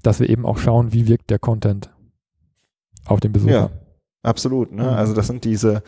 dass 0.02 0.20
wir 0.20 0.28
eben 0.28 0.46
auch 0.46 0.58
schauen, 0.58 0.92
wie 0.92 1.08
wirkt 1.08 1.30
der 1.30 1.38
Content 1.38 1.90
auf 3.06 3.20
den 3.20 3.32
Besucher. 3.32 3.52
Ja. 3.52 3.70
Absolut, 4.22 4.72
ne? 4.72 4.82
Mhm. 4.82 4.88
Also 4.88 5.14
das 5.14 5.28
sind 5.28 5.44
diese, 5.44 5.82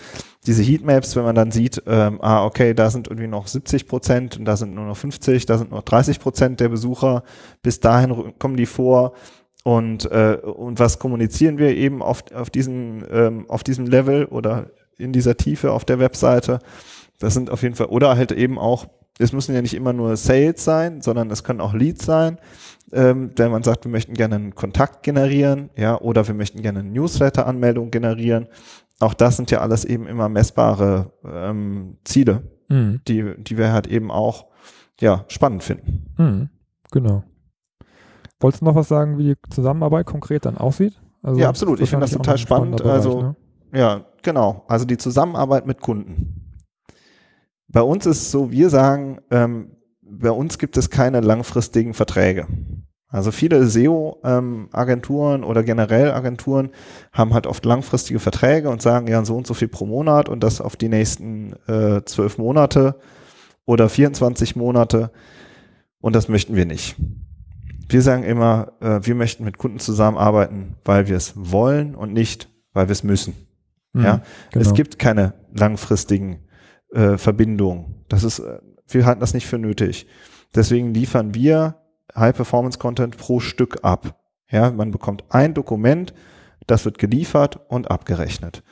diese 0.47 0.63
Heatmaps, 0.63 1.17
wenn 1.17 1.25
man 1.25 1.35
dann 1.35 1.51
sieht, 1.51 1.83
ähm, 1.87 2.21
ah, 2.23 2.45
okay, 2.45 2.75
da 2.75 2.89
sind 2.89 3.09
irgendwie 3.09 3.27
noch 3.27 3.49
70 3.49 3.89
Prozent 3.89 4.39
und 4.39 4.45
da 4.45 4.57
sind 4.57 4.75
nur 4.75 4.87
noch 4.87 4.97
50, 4.97 5.47
da 5.47 5.59
sind 5.59 5.73
nur 5.73 5.83
30 5.83 6.21
Prozent 6.21 6.61
der 6.61 6.69
Besucher, 6.69 7.25
bis 7.63 7.81
dahin 7.81 8.39
kommen 8.39 8.57
die 8.57 8.67
vor 8.67 9.15
und, 9.65 10.11
äh, 10.11 10.39
und 10.43 10.79
was 10.79 11.01
kommunizieren 11.01 11.59
wir 11.59 11.77
eben 11.77 12.03
auf, 12.03 12.23
auf, 12.33 12.51
diesen, 12.51 13.05
ähm, 13.11 13.51
auf 13.51 13.65
diesem 13.65 13.87
Level 13.87 14.27
oder 14.27 14.71
in 14.97 15.13
dieser 15.13 15.37
Tiefe 15.37 15.73
auf 15.73 15.85
der 15.85 15.99
Webseite. 15.99 16.61
Das 17.19 17.35
sind 17.35 17.51
auf 17.51 17.63
jeden 17.63 17.75
Fall, 17.75 17.89
oder 17.89 18.17
halt 18.17 18.33
eben 18.33 18.59
auch, 18.59 18.87
es 19.19 19.33
müssen 19.33 19.55
ja 19.55 19.63
nicht 19.63 19.75
immer 19.75 19.93
nur 19.93 20.17
Sales 20.17 20.65
sein, 20.65 21.03
sondern 21.03 21.31
es 21.31 21.45
können 21.45 21.61
auch 21.61 21.75
Leads 21.75 22.07
sein 22.07 22.39
ähm, 22.93 23.31
wenn 23.37 23.51
man 23.51 23.63
sagt, 23.63 23.85
wir 23.85 23.91
möchten 23.91 24.15
gerne 24.15 24.37
einen 24.37 24.55
Kontakt 24.55 25.03
generieren, 25.03 25.71
ja, 25.77 25.99
oder 26.01 26.27
wir 26.27 26.35
möchten 26.35 26.63
gerne 26.63 26.81
eine 26.81 26.91
Newsletter-Anmeldung 26.91 27.91
generieren. 27.91 28.49
Auch 28.99 29.15
das 29.15 29.37
sind 29.37 29.51
ja 29.51 29.61
alles 29.61 29.85
eben 29.85 30.07
immer 30.07 30.29
messbare 30.29 31.13
ähm, 31.25 31.99
Ziele, 32.05 32.43
mhm. 32.69 33.01
die, 33.07 33.35
die 33.39 33.57
wir 33.57 33.73
halt 33.73 33.87
eben 33.87 34.11
auch 34.11 34.47
ja, 35.01 35.25
spannend 35.29 35.63
finden. 35.63 36.13
Mhm. 36.19 36.49
Genau. 36.91 37.25
Wolltest 38.41 38.63
du 38.63 38.67
noch 38.67 38.75
was 38.75 38.89
sagen, 38.89 39.19
wie 39.19 39.35
die 39.35 39.37
Zusammenarbeit 39.51 40.07
konkret 40.07 40.45
dann 40.45 40.59
aussieht? 40.59 41.01
Also 41.23 41.41
ja, 41.41 41.49
absolut. 41.49 41.81
Ich 41.81 41.91
finde 41.91 42.05
das 42.05 42.13
total 42.13 42.39
spannend. 42.39 42.77
Bereich, 42.79 42.93
also, 42.93 43.23
ne? 43.23 43.37
ja, 43.75 44.05
genau. 44.23 44.65
Also 44.67 44.85
die 44.85 44.97
Zusammenarbeit 44.97 45.67
mit 45.67 45.81
Kunden. 45.81 46.40
Bei 47.73 47.83
uns 47.83 48.07
ist 48.07 48.31
so, 48.31 48.51
wir 48.51 48.69
sagen, 48.69 49.21
ähm, 49.31 49.77
bei 50.03 50.31
uns 50.31 50.59
gibt 50.59 50.77
es 50.77 50.91
keine 50.91 51.21
langfristigen 51.21 51.95
Verträge. 51.95 52.47
Also 53.09 53.33
viele 53.33 53.67
SEO-Agenturen 53.67 55.43
ähm, 55.43 55.49
oder 55.49 55.65
generell 55.65 56.13
Agenturen 56.13 56.71
haben 57.13 57.35
halt 57.35 57.47
oft 57.47 57.65
langfristige 57.65 58.21
Verträge 58.21 58.71
und 58.71 58.83
sagen 58.83 59.09
ja 59.09 59.25
so 59.25 59.37
und 59.37 59.47
so 59.47 59.55
viel 59.55 59.69
pro 59.69 59.85
Monat 59.85 60.29
und 60.29 60.43
das 60.45 60.61
auf 60.61 60.77
die 60.77 60.89
nächsten 60.89 61.55
äh, 61.67 62.03
zwölf 62.05 62.39
äh, 62.39 62.43
Monate 62.43 63.01
oder 63.67 63.89
24 63.89 64.55
Monate 64.55 65.11
und 66.01 66.15
das 66.15 66.29
möchten 66.29 66.55
wir 66.55 66.67
nicht. 66.67 66.97
Wir 67.89 68.03
sagen 68.03 68.23
immer, 68.23 68.73
äh, 68.81 69.01
wir 69.03 69.17
möchten 69.17 69.45
mit 69.45 69.59
Kunden 69.59 69.81
zusammenarbeiten, 69.81 70.77
weil 70.85 71.09
wir 71.09 71.17
es 71.17 71.33
wollen 71.37 71.97
und 71.97 72.13
nicht, 72.13 72.49
weil 72.73 72.87
wir 72.87 72.93
es 72.93 73.03
müssen. 73.03 73.35
Mhm, 73.93 74.05
ja, 74.05 74.23
genau. 74.53 74.65
es 74.65 74.73
gibt 74.73 75.01
keine 75.01 75.35
langfristigen 75.53 76.45
äh, 76.93 77.17
Verbindungen. 77.19 78.05
Das 78.09 78.25
ist 78.25 78.41
äh, 78.41 78.59
wir 78.95 79.07
halten 79.07 79.21
das 79.21 79.35
nicht 79.35 79.47
für 79.47 79.59
nötig. 79.59 80.07
Deswegen 80.55 80.93
liefern 80.93 81.35
wir 81.35 81.77
High-Performance-Content 82.17 83.17
pro 83.17 83.41
Stück 83.41 83.79
ab. 83.83 84.17
Ja, 84.51 84.71
man 84.71 84.91
bekommt 84.91 85.25
ein 85.29 85.55
Dokument, 85.55 86.13
das 86.67 86.85
wird 86.85 86.99
geliefert 86.99 87.61
und 87.69 87.91
abgerechnet. 87.91 88.63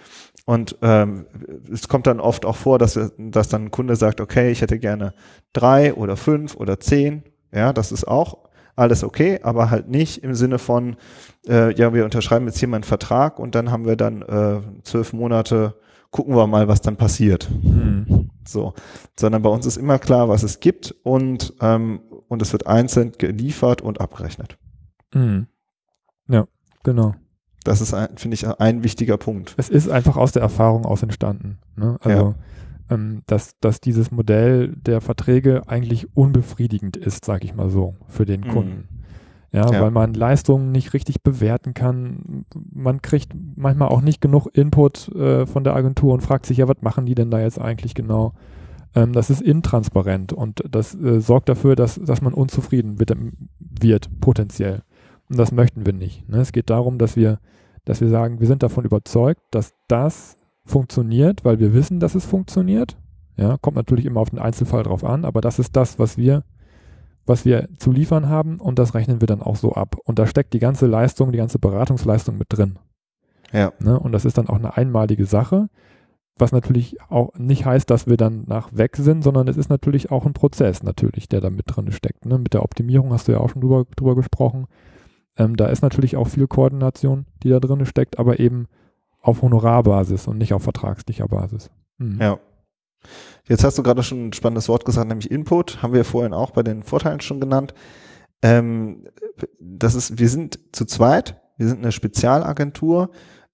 Und 0.44 0.76
ähm, 0.83 1.26
es 1.72 1.88
kommt 1.88 2.07
dann 2.07 2.20
oft 2.20 2.44
auch 2.44 2.57
vor, 2.57 2.78
dass, 2.78 2.98
dass 3.18 3.48
dann 3.48 3.66
ein 3.66 3.70
Kunde 3.70 3.96
sagt, 3.96 4.20
okay, 4.20 4.50
ich 4.50 4.62
hätte 4.62 4.78
gerne 4.78 5.14
drei 5.52 5.94
oder 5.94 6.16
fünf 6.16 6.57
oder 6.57 6.81
zehn. 6.81 7.22
Ja, 7.52 7.72
das 7.72 7.92
ist 7.92 8.09
auch 8.09 8.48
alles 8.74 9.04
okay, 9.04 9.40
aber 9.42 9.70
halt 9.70 9.88
nicht 9.88 10.22
im 10.24 10.35
Sinne 10.35 10.59
von, 10.59 10.96
äh, 11.46 11.74
ja, 11.74 11.92
wir 11.92 12.04
unterschreiben 12.04 12.46
jetzt 12.46 12.59
hier 12.59 12.68
mal 12.68 12.76
einen 12.76 12.85
Vertrag 12.85 13.38
und 13.38 13.54
dann 13.54 13.70
haben 13.70 13.85
wir 13.87 13.96
dann 13.96 14.22
äh, 14.22 14.61
zwölf 14.85 15.12
Monate, 15.12 15.74
gucken 16.11 16.35
wir 16.35 16.46
mal, 16.46 16.66
was 16.66 16.81
dann 16.81 16.96
passiert. 16.96 17.48
Mhm. 17.50 17.88
So, 18.46 18.74
sondern 19.18 19.42
bei 19.42 19.51
uns 19.51 19.66
ist 19.66 19.77
immer 19.77 19.98
klar, 19.98 20.29
was 20.29 20.42
es 20.42 20.61
gibt 20.61 20.94
und, 21.03 21.55
ähm, 21.61 22.01
und 22.29 22.42
es 22.42 22.53
wird 22.53 22.66
einzeln 22.66 23.12
geliefert 23.18 23.83
und 23.83 24.01
abgerechnet. 24.01 24.59
Mhm. 25.14 25.46
Ja, 26.29 26.46
genau. 26.83 27.14
Das 27.64 27.81
ist, 27.81 27.94
finde 28.16 28.35
ich, 28.35 28.46
ein 28.46 28.83
wichtiger 28.83 29.18
Punkt. 29.18 29.55
Es 29.59 29.68
ist 29.68 29.90
einfach 29.90 30.16
aus 30.16 30.33
der 30.33 30.42
Erfahrung 30.42 30.87
aus 30.87 31.03
entstanden. 31.03 31.59
Ne? 31.77 31.98
Also, 32.01 32.35
ja. 32.88 32.94
ähm, 32.94 33.22
dass, 33.27 33.59
dass 33.61 33.81
dieses 33.81 34.11
Modell 34.11 34.68
der 34.77 35.01
Verträge 35.01 35.68
eigentlich 35.68 36.16
unbefriedigend 36.16 36.96
ist, 36.96 37.24
sage 37.24 37.44
ich 37.44 37.55
mal 37.55 37.68
so, 37.68 37.96
für 38.07 38.24
den 38.24 38.42
mhm. 38.42 38.48
Ja, 39.51 39.71
ja, 39.73 39.81
weil 39.81 39.91
man 39.91 40.13
Leistungen 40.13 40.73
nicht 40.73 40.93
richtig 40.93 41.23
bewerten 41.23 41.73
kann. 41.73 42.45
Man 42.71 43.01
kriegt 43.01 43.33
manchmal 43.57 43.89
auch 43.89 44.03
nicht 44.03 44.21
genug 44.21 44.47
Input 44.53 45.09
äh, 45.15 45.47
von 45.47 45.65
der 45.65 45.75
Agentur 45.75 46.13
und 46.13 46.21
fragt 46.21 46.45
sich 46.45 46.59
ja, 46.59 46.69
was 46.69 46.83
machen 46.83 47.07
die 47.07 47.15
denn 47.15 47.31
da 47.31 47.41
jetzt 47.41 47.59
eigentlich 47.59 47.95
genau? 47.95 48.35
Ähm, 48.95 49.15
das 49.15 49.31
ist 49.31 49.41
intransparent 49.41 50.35
und 50.35 50.63
das 50.71 50.95
äh, 50.95 51.21
sorgt 51.21 51.49
dafür, 51.49 51.77
dass, 51.77 51.95
dass 51.95 52.21
man 52.21 52.35
unzufrieden 52.35 52.99
wird, 52.99 53.17
wird, 53.59 54.21
potenziell. 54.21 54.83
Und 55.31 55.39
das 55.39 55.51
möchten 55.51 55.87
wir 55.87 55.95
nicht. 55.95 56.29
Ne? 56.29 56.41
Es 56.41 56.53
geht 56.53 56.69
darum, 56.69 56.99
dass 56.99 57.17
wir 57.17 57.39
dass 57.89 58.03
wir 58.03 58.09
sagen, 58.11 58.39
wir 58.39 58.47
sind 58.47 58.63
davon 58.63 58.85
überzeugt, 58.85 59.41
dass 59.51 59.73
das 59.89 60.37
funktioniert, 60.67 61.47
weil 61.47 61.59
wir 61.59 61.73
wissen, 61.73 62.01
dass 62.01 62.15
es 62.15 62.27
funktioniert. 62.27 62.99
Ja, 63.39 63.57
kommt 63.57 63.77
natürlich 63.77 64.05
immer 64.05 64.21
auf 64.21 64.29
den 64.29 64.39
Einzelfall 64.39 64.83
drauf 64.83 65.05
an, 65.05 65.25
aber 65.25 65.41
das 65.41 65.59
ist 65.59 65.75
das, 65.75 65.99
was 65.99 66.19
wir, 66.19 66.45
was 67.29 67.45
wir 67.45 67.69
zu 67.79 67.93
liefern 67.93 68.29
haben 68.29 68.59
und 68.59 68.79
das 68.79 68.95
rechnen 68.95 69.21
wir 69.21 69.27
dann 69.27 69.43
auch 69.43 69.57
so 69.57 69.73
ab. 69.73 69.97
Und 70.05 70.19
da 70.19 70.27
steckt 70.27 70.53
die 70.55 70.59
ganze 70.59 70.87
Leistung, 70.87 71.33
die 71.33 71.38
ganze 71.38 71.59
Beratungsleistung 71.59 72.38
mit 72.38 72.49
drin. 72.51 72.79
Ja. 73.53 73.73
Ne? 73.81 73.99
Und 73.99 74.12
das 74.12 74.25
ist 74.25 74.38
dann 74.38 74.49
auch 74.49 74.57
eine 74.57 74.77
einmalige 74.77 75.27
Sache, 75.27 75.69
was 76.37 76.53
natürlich 76.53 77.01
auch 77.11 77.35
nicht 77.37 77.64
heißt, 77.64 77.91
dass 77.91 78.07
wir 78.07 78.17
dann 78.17 78.45
nach 78.47 78.71
weg 78.73 78.97
sind, 78.97 79.23
sondern 79.23 79.49
es 79.49 79.57
ist 79.57 79.71
natürlich 79.71 80.11
auch 80.11 80.25
ein 80.25 80.33
Prozess 80.33 80.83
natürlich, 80.83 81.29
der 81.29 81.41
da 81.41 81.51
mit 81.51 81.64
drin 81.67 81.91
steckt. 81.93 82.27
Ne? 82.27 82.38
Mit 82.38 82.55
der 82.55 82.62
Optimierung 82.62 83.12
hast 83.12 83.29
du 83.29 83.33
ja 83.33 83.41
auch 83.41 83.51
schon 83.51 83.61
drüber, 83.61 83.87
drüber 83.97 84.14
gesprochen. 84.14 84.67
Ähm, 85.37 85.57
da 85.57 85.67
ist 85.67 85.83
natürlich 85.83 86.17
auch 86.17 86.29
viel 86.29 86.47
Koordination, 86.47 87.27
die 87.43 87.51
da 87.51 87.61
drin 87.61 87.85
steckt, 87.87 88.19
aber 88.19 88.38
eben 88.41 88.67
auf 89.21 89.43
Honorarbasis 89.43 90.29
und 90.29 90.38
nicht 90.38 90.55
auf 90.55 90.62
vertragslicher 90.62 91.27
Basis. 91.29 91.71
Mhm. 91.99 92.21
Ja. 92.21 92.38
Jetzt 93.47 93.65
hast 93.65 93.79
du 93.79 93.83
gerade 93.83 94.03
schon 94.03 94.29
ein 94.29 94.33
spannendes 94.33 94.69
Wort 94.69 94.85
gesagt, 94.85 95.09
nämlich 95.09 95.31
Input. 95.31 95.83
Haben 95.83 95.95
wir 95.95 96.05
vorhin 96.05 96.35
auch 96.35 96.51
bei 96.51 96.63
den 96.63 96.83
Vorteilen 96.83 97.21
schon 97.21 97.41
genannt. 97.41 97.75
Ähm, 98.43 99.05
das 99.59 99.95
ist, 99.95 100.19
wir 100.19 100.29
sind 100.29 100.59
zu 100.73 100.85
zweit, 100.85 101.41
wir 101.57 101.69
sind 101.69 101.79
eine 101.79 101.93
Spezialagentur 101.93 103.11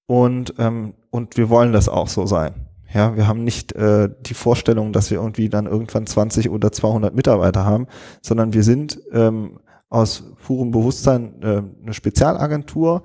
und, 0.06 0.54
ähm, 0.58 0.94
und 1.10 1.36
wir 1.36 1.48
wollen 1.48 1.72
das 1.72 1.88
auch 1.88 2.08
so 2.08 2.26
sein. 2.26 2.66
Ja, 2.92 3.16
wir 3.16 3.26
haben 3.26 3.42
nicht 3.42 3.72
äh, 3.72 4.08
die 4.20 4.34
Vorstellung, 4.34 4.92
dass 4.92 5.10
wir 5.10 5.18
irgendwie 5.18 5.48
dann 5.48 5.66
irgendwann 5.66 6.06
20 6.06 6.50
oder 6.50 6.70
200 6.70 7.14
Mitarbeiter 7.14 7.64
haben, 7.64 7.88
sondern 8.22 8.52
wir 8.52 8.62
sind 8.62 9.00
ähm, 9.12 9.58
aus 9.88 10.24
purem 10.44 10.70
Bewusstsein 10.70 11.42
äh, 11.42 11.62
eine 11.82 11.92
Spezialagentur 11.92 13.02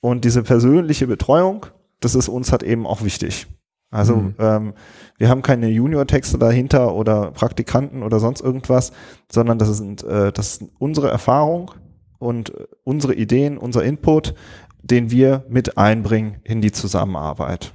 und 0.00 0.24
diese 0.24 0.42
persönliche 0.42 1.06
Betreuung, 1.06 1.66
das 2.00 2.14
ist 2.14 2.28
uns 2.28 2.52
halt 2.52 2.62
eben 2.62 2.86
auch 2.86 3.02
wichtig. 3.02 3.46
Also 3.90 4.16
mhm. 4.16 4.34
ähm, 4.38 4.74
wir 5.16 5.28
haben 5.28 5.42
keine 5.42 5.68
Junior-Texte 5.68 6.38
dahinter 6.38 6.94
oder 6.94 7.30
Praktikanten 7.30 8.02
oder 8.02 8.20
sonst 8.20 8.40
irgendwas, 8.42 8.92
sondern 9.32 9.58
das 9.58 9.68
ist, 9.68 10.02
äh, 10.02 10.32
das 10.32 10.56
ist 10.56 10.64
unsere 10.78 11.08
Erfahrung 11.10 11.70
und 12.18 12.52
unsere 12.84 13.14
Ideen, 13.14 13.56
unser 13.56 13.84
Input, 13.84 14.34
den 14.82 15.10
wir 15.10 15.44
mit 15.48 15.78
einbringen 15.78 16.40
in 16.44 16.60
die 16.60 16.72
Zusammenarbeit. 16.72 17.74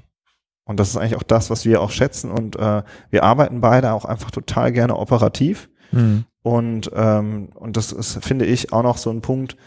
Und 0.66 0.80
das 0.80 0.90
ist 0.90 0.98
eigentlich 0.98 1.16
auch 1.16 1.24
das, 1.24 1.50
was 1.50 1.66
wir 1.66 1.82
auch 1.82 1.92
schätzen. 1.92 2.32
Und 2.32 2.56
äh, 2.56 2.84
wir 3.10 3.24
arbeiten 3.24 3.60
beide 3.62 3.92
auch 3.92 4.06
einfach 4.06 4.32
total 4.32 4.72
gerne 4.72 4.98
operativ. 4.98 5.70
Mhm. 5.92 6.26
Und, 6.42 6.92
ähm, 6.94 7.50
und 7.56 7.76
das 7.76 7.92
ist, 7.92 8.24
finde 8.24 8.46
ich, 8.46 8.72
auch 8.72 8.84
noch 8.84 8.98
so 8.98 9.10
ein 9.10 9.22
Punkt, 9.22 9.58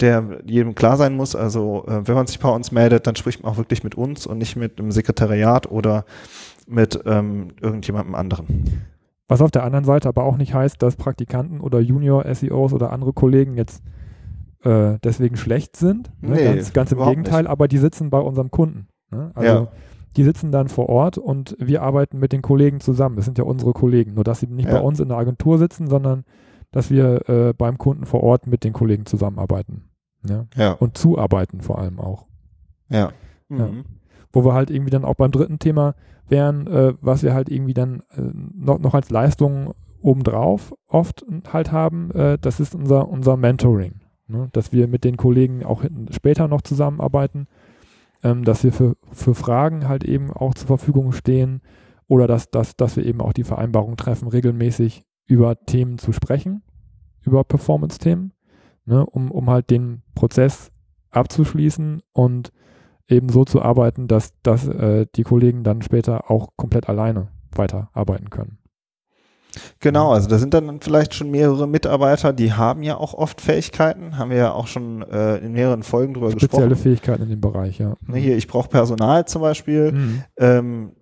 der 0.00 0.40
jedem 0.44 0.74
klar 0.74 0.96
sein 0.96 1.14
muss. 1.16 1.36
Also 1.36 1.84
äh, 1.86 2.06
wenn 2.06 2.14
man 2.14 2.26
sich 2.26 2.38
bei 2.38 2.48
uns 2.48 2.72
meldet, 2.72 3.06
dann 3.06 3.16
spricht 3.16 3.42
man 3.42 3.52
auch 3.52 3.56
wirklich 3.56 3.84
mit 3.84 3.94
uns 3.94 4.26
und 4.26 4.38
nicht 4.38 4.56
mit 4.56 4.78
einem 4.78 4.90
Sekretariat 4.90 5.70
oder 5.70 6.04
mit 6.66 7.00
ähm, 7.06 7.52
irgendjemandem 7.60 8.14
anderen. 8.14 8.86
Was 9.28 9.40
auf 9.40 9.50
der 9.50 9.64
anderen 9.64 9.84
Seite 9.84 10.08
aber 10.08 10.24
auch 10.24 10.36
nicht 10.36 10.54
heißt, 10.54 10.82
dass 10.82 10.96
Praktikanten 10.96 11.60
oder 11.60 11.80
Junior-SEOs 11.80 12.72
oder 12.72 12.92
andere 12.92 13.12
Kollegen 13.12 13.56
jetzt 13.56 13.82
äh, 14.64 14.98
deswegen 15.02 15.36
schlecht 15.36 15.76
sind. 15.76 16.10
Ne? 16.20 16.36
Nee, 16.36 16.44
ganz, 16.44 16.72
ganz 16.72 16.92
im 16.92 16.98
Gegenteil, 16.98 17.42
nicht. 17.42 17.50
aber 17.50 17.68
die 17.68 17.78
sitzen 17.78 18.10
bei 18.10 18.18
unserem 18.18 18.50
Kunden. 18.50 18.88
Ne? 19.10 19.30
Also 19.34 19.48
ja 19.48 19.68
die 20.16 20.24
sitzen 20.24 20.52
dann 20.52 20.68
vor 20.68 20.88
Ort 20.88 21.18
und 21.18 21.56
wir 21.58 21.82
arbeiten 21.82 22.18
mit 22.18 22.32
den 22.32 22.42
Kollegen 22.42 22.80
zusammen. 22.80 23.16
Das 23.16 23.24
sind 23.24 23.38
ja 23.38 23.44
unsere 23.44 23.72
Kollegen. 23.72 24.14
Nur, 24.14 24.24
dass 24.24 24.40
sie 24.40 24.46
nicht 24.46 24.68
ja. 24.68 24.76
bei 24.76 24.80
uns 24.80 25.00
in 25.00 25.08
der 25.08 25.18
Agentur 25.18 25.58
sitzen, 25.58 25.88
sondern 25.88 26.24
dass 26.74 26.90
wir 26.90 27.28
äh, 27.28 27.52
beim 27.52 27.78
Kunden 27.78 28.04
vor 28.04 28.22
Ort 28.22 28.46
mit 28.46 28.64
den 28.64 28.72
Kollegen 28.72 29.06
zusammenarbeiten. 29.06 29.84
Ja? 30.28 30.46
ja. 30.56 30.72
Und 30.72 30.98
zuarbeiten 30.98 31.60
vor 31.60 31.78
allem 31.78 32.00
auch. 32.00 32.26
Ja. 32.88 33.12
Mhm. 33.48 33.58
ja. 33.58 33.68
Wo 34.32 34.44
wir 34.44 34.54
halt 34.54 34.70
irgendwie 34.70 34.90
dann 34.90 35.04
auch 35.04 35.14
beim 35.14 35.30
dritten 35.30 35.60
Thema 35.60 35.94
wären, 36.28 36.66
äh, 36.66 36.94
was 37.00 37.22
wir 37.22 37.32
halt 37.32 37.48
irgendwie 37.48 37.74
dann 37.74 38.00
äh, 38.16 38.22
noch, 38.54 38.80
noch 38.80 38.94
als 38.94 39.10
Leistung 39.10 39.74
obendrauf 40.00 40.74
oft 40.88 41.24
halt 41.52 41.70
haben, 41.70 42.10
äh, 42.10 42.38
das 42.40 42.58
ist 42.58 42.74
unser, 42.74 43.08
unser 43.08 43.36
Mentoring. 43.36 44.00
Ne? 44.26 44.48
Dass 44.52 44.72
wir 44.72 44.88
mit 44.88 45.04
den 45.04 45.16
Kollegen 45.16 45.64
auch 45.64 45.84
später 46.10 46.48
noch 46.48 46.62
zusammenarbeiten 46.62 47.46
ähm, 48.24 48.42
dass 48.42 48.64
wir 48.64 48.72
für, 48.72 48.96
für 49.12 49.34
Fragen 49.34 49.86
halt 49.86 50.02
eben 50.02 50.32
auch 50.32 50.54
zur 50.54 50.66
Verfügung 50.66 51.12
stehen 51.12 51.60
oder 52.08 52.26
dass, 52.26 52.50
dass, 52.50 52.74
dass 52.74 52.96
wir 52.96 53.04
eben 53.04 53.20
auch 53.20 53.34
die 53.34 53.44
Vereinbarung 53.44 53.96
treffen, 53.96 54.26
regelmäßig 54.28 55.04
über 55.26 55.64
Themen 55.64 55.98
zu 55.98 56.12
sprechen, 56.12 56.62
über 57.22 57.44
Performance-Themen, 57.44 58.32
ne, 58.84 59.04
um, 59.06 59.30
um 59.30 59.50
halt 59.50 59.70
den 59.70 60.02
Prozess 60.14 60.70
abzuschließen 61.10 62.02
und 62.12 62.52
eben 63.08 63.28
so 63.28 63.44
zu 63.44 63.62
arbeiten, 63.62 64.08
dass, 64.08 64.32
dass 64.42 64.66
äh, 64.66 65.06
die 65.14 65.22
Kollegen 65.22 65.62
dann 65.62 65.82
später 65.82 66.30
auch 66.30 66.50
komplett 66.56 66.88
alleine 66.88 67.28
weiterarbeiten 67.52 68.30
können. 68.30 68.58
Genau, 69.78 70.12
also 70.12 70.28
da 70.28 70.38
sind 70.38 70.52
dann 70.52 70.80
vielleicht 70.80 71.14
schon 71.14 71.30
mehrere 71.30 71.68
Mitarbeiter, 71.68 72.32
die 72.32 72.52
haben 72.52 72.82
ja 72.82 72.96
auch 72.96 73.14
oft 73.14 73.40
Fähigkeiten, 73.40 74.18
haben 74.18 74.30
wir 74.30 74.36
ja 74.36 74.52
auch 74.52 74.66
schon 74.66 75.02
äh, 75.02 75.36
in 75.36 75.52
mehreren 75.52 75.84
Folgen 75.84 76.14
drüber 76.14 76.32
Spezielle 76.32 76.48
gesprochen. 76.48 76.70
Spezielle 76.70 76.96
Fähigkeiten 76.96 77.22
in 77.22 77.28
dem 77.28 77.40
Bereich, 77.40 77.78
ja. 77.78 77.94
Ne, 78.06 78.18
hier, 78.18 78.36
ich 78.36 78.48
brauche 78.48 78.68
Personal 78.68 79.26
zum 79.26 79.42
Beispiel. 79.42 79.92
Mhm. 79.92 80.24
Ähm, 80.38 80.92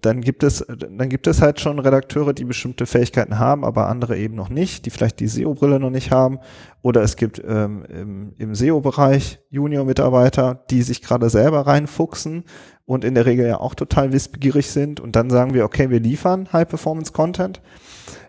dann 0.00 0.22
gibt 0.22 0.42
es, 0.42 0.64
dann 0.68 1.08
gibt 1.10 1.26
es 1.26 1.42
halt 1.42 1.60
schon 1.60 1.78
Redakteure, 1.78 2.32
die 2.32 2.44
bestimmte 2.44 2.86
Fähigkeiten 2.86 3.38
haben, 3.38 3.64
aber 3.64 3.88
andere 3.88 4.16
eben 4.16 4.34
noch 4.34 4.48
nicht, 4.48 4.86
die 4.86 4.90
vielleicht 4.90 5.20
die 5.20 5.28
SEO-Brille 5.28 5.78
noch 5.78 5.90
nicht 5.90 6.10
haben. 6.10 6.38
Oder 6.80 7.02
es 7.02 7.16
gibt 7.16 7.42
ähm, 7.46 7.84
im, 7.84 8.32
im 8.38 8.54
SEO-Bereich 8.54 9.40
Junior-Mitarbeiter, 9.50 10.64
die 10.70 10.82
sich 10.82 11.02
gerade 11.02 11.28
selber 11.28 11.66
reinfuchsen 11.66 12.44
und 12.86 13.04
in 13.04 13.14
der 13.14 13.26
Regel 13.26 13.46
ja 13.46 13.60
auch 13.60 13.74
total 13.74 14.12
wissbegierig 14.12 14.70
sind. 14.70 14.98
Und 14.98 15.14
dann 15.14 15.28
sagen 15.28 15.52
wir, 15.52 15.66
okay, 15.66 15.90
wir 15.90 16.00
liefern 16.00 16.50
High-Performance-Content 16.52 17.60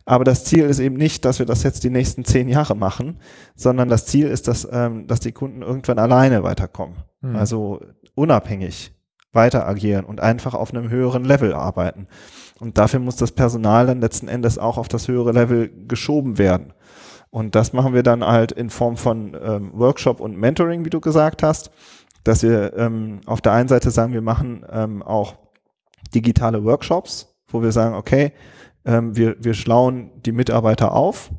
aber 0.06 0.24
das 0.24 0.44
Ziel 0.44 0.66
ist 0.66 0.80
eben 0.80 0.96
nicht, 0.96 1.26
dass 1.26 1.40
wir 1.40 1.46
das 1.46 1.64
jetzt 1.64 1.84
die 1.84 1.90
nächsten 1.90 2.26
zehn 2.26 2.50
Jahre 2.50 2.76
machen, 2.76 3.20
sondern 3.56 3.88
das 3.88 4.06
Ziel 4.08 4.28
ist, 4.28 4.48
dass, 4.48 4.68
ähm, 4.70 5.08
dass 5.08 5.20
die 5.20 5.32
Kunden 5.32 5.62
irgendwann 5.62 6.00
alleine 6.00 6.44
weiterkommen. 6.44 6.98
Mhm. 7.22 7.36
Also 7.36 7.80
unabhängig 8.16 8.94
weiter 9.34 9.68
agieren 9.68 10.06
und 10.06 10.20
einfach 10.20 10.54
auf 10.54 10.74
einem 10.74 10.90
höheren 10.90 11.24
Level 11.24 11.54
arbeiten. 11.54 12.08
Und 12.60 12.78
dafür 12.78 13.00
muss 13.00 13.16
das 13.16 13.32
Personal 13.32 13.88
dann 13.88 14.02
letzten 14.02 14.28
Endes 14.28 14.58
auch 14.58 14.78
auf 14.78 14.88
das 14.88 15.08
höhere 15.08 15.32
Level 15.32 15.72
geschoben 15.88 16.38
werden. 16.38 16.74
Und 17.30 17.56
das 17.56 17.72
machen 17.74 17.94
wir 17.94 18.04
dann 18.04 18.26
halt 18.26 18.52
in 18.52 18.70
Form 18.70 18.98
von 18.98 19.38
ähm, 19.42 19.72
Workshop 19.74 20.20
und 20.20 20.38
Mentoring, 20.38 20.84
wie 20.84 20.90
du 20.90 21.00
gesagt 21.00 21.44
hast, 21.44 21.72
dass 22.24 22.44
wir 22.44 22.74
ähm, 22.78 23.22
auf 23.26 23.42
der 23.42 23.54
einen 23.54 23.70
Seite 23.70 23.90
sagen, 23.90 24.14
wir 24.14 24.22
machen 24.22 24.66
ähm, 24.70 25.02
auch 25.02 25.36
digitale 26.14 26.64
Workshops, 26.66 27.34
wo 27.48 27.64
wir 27.64 27.72
sagen, 27.72 27.96
okay, 27.96 28.34
ähm, 28.86 29.16
wir, 29.16 29.38
wir 29.40 29.54
schlauen 29.54 30.12
die 30.26 30.34
Mitarbeiter 30.34 30.94
auf 30.94 31.32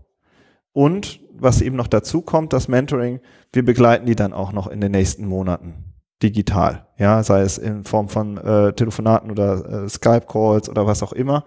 und 0.72 1.20
was 1.35 1.61
eben 1.61 1.76
noch 1.76 1.88
dazu 1.88 2.22
kommt, 2.22 2.52
das 2.52 2.68
Mentoring, 2.68 3.20
wir 3.52 3.64
begleiten 3.64 4.07
die 4.07 4.16
dann 4.16 4.33
auch 4.33 4.52
noch 4.52 4.66
in 4.68 4.81
den 4.81 4.92
nächsten 4.92 5.26
Monaten 5.26 5.91
digital, 6.22 6.87
ja, 6.98 7.22
sei 7.22 7.42
es 7.42 7.58
in 7.58 7.85
Form 7.85 8.08
von 8.08 8.37
äh, 8.38 8.72
Telefonaten 8.72 9.30
oder 9.30 9.85
äh, 9.85 9.88
Skype-Calls 9.88 10.68
oder 10.68 10.87
was 10.87 11.02
auch 11.02 11.12
immer, 11.12 11.44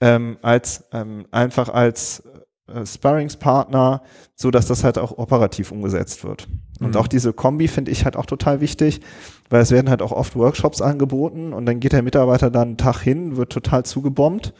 ähm, 0.00 0.38
als 0.42 0.84
ähm, 0.92 1.26
einfach 1.30 1.68
als 1.68 2.22
äh, 2.72 2.86
Sparringspartner, 2.86 4.02
so 4.34 4.50
dass 4.50 4.66
das 4.66 4.84
halt 4.84 4.98
auch 4.98 5.18
operativ 5.18 5.72
umgesetzt 5.72 6.24
wird. 6.24 6.48
Und 6.80 6.94
Mhm. 6.94 6.96
auch 6.96 7.08
diese 7.08 7.32
Kombi 7.34 7.68
finde 7.68 7.90
ich 7.90 8.04
halt 8.04 8.16
auch 8.16 8.26
total 8.26 8.60
wichtig, 8.62 9.00
weil 9.50 9.60
es 9.60 9.70
werden 9.70 9.90
halt 9.90 10.00
auch 10.00 10.12
oft 10.12 10.34
Workshops 10.36 10.80
angeboten 10.80 11.52
und 11.52 11.66
dann 11.66 11.78
geht 11.80 11.92
der 11.92 12.02
Mitarbeiter 12.02 12.50
dann 12.50 12.68
einen 12.68 12.76
Tag 12.78 13.00
hin, 13.00 13.36
wird 13.36 13.52
total 13.52 13.84
zugebombt 13.84 14.54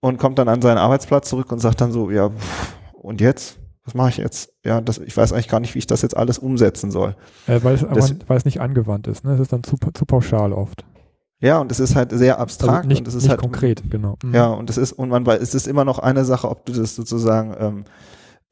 und 0.00 0.18
kommt 0.18 0.38
dann 0.38 0.48
an 0.48 0.60
seinen 0.60 0.78
Arbeitsplatz 0.78 1.30
zurück 1.30 1.50
und 1.52 1.60
sagt 1.60 1.80
dann 1.80 1.90
so, 1.92 2.10
ja, 2.10 2.28
pff, 2.28 2.74
und 2.92 3.20
jetzt? 3.22 3.58
Was 3.84 3.94
mache 3.94 4.08
ich 4.08 4.16
jetzt? 4.16 4.52
Ja, 4.64 4.80
das, 4.80 4.98
ich 4.98 5.14
weiß 5.16 5.32
eigentlich 5.32 5.48
gar 5.48 5.60
nicht, 5.60 5.74
wie 5.74 5.78
ich 5.78 5.86
das 5.86 6.00
jetzt 6.02 6.16
alles 6.16 6.38
umsetzen 6.38 6.90
soll. 6.90 7.16
Äh, 7.46 7.60
weil, 7.62 7.74
es, 7.74 7.82
Das- 7.82 8.14
weil 8.26 8.36
es 8.38 8.44
nicht 8.46 8.60
angewandt 8.60 9.06
ist. 9.06 9.24
Ne? 9.24 9.34
Es 9.34 9.40
ist 9.40 9.52
dann 9.52 9.62
zu, 9.62 9.76
zu 9.92 10.06
pauschal 10.06 10.52
oft. 10.52 10.84
Ja, 11.40 11.58
und 11.58 11.70
es 11.70 11.80
ist 11.80 11.94
halt 11.94 12.10
sehr 12.12 12.38
abstrakt 12.38 12.76
Also 12.78 12.88
nicht, 12.88 13.00
und 13.00 13.08
es 13.08 13.14
ist 13.14 13.24
nicht 13.24 13.30
halt 13.30 13.40
konkret, 13.40 13.82
genau. 13.90 14.16
Mhm. 14.24 14.34
Ja, 14.34 14.46
und 14.46 14.70
es 14.70 14.78
ist, 14.78 14.92
und 14.92 15.10
man 15.10 15.26
es 15.26 15.54
ist 15.54 15.66
immer 15.66 15.84
noch 15.84 15.98
eine 15.98 16.24
Sache, 16.24 16.48
ob 16.48 16.64
du 16.64 16.72
das 16.72 16.94
sozusagen 16.96 17.54
ähm, 17.58 17.84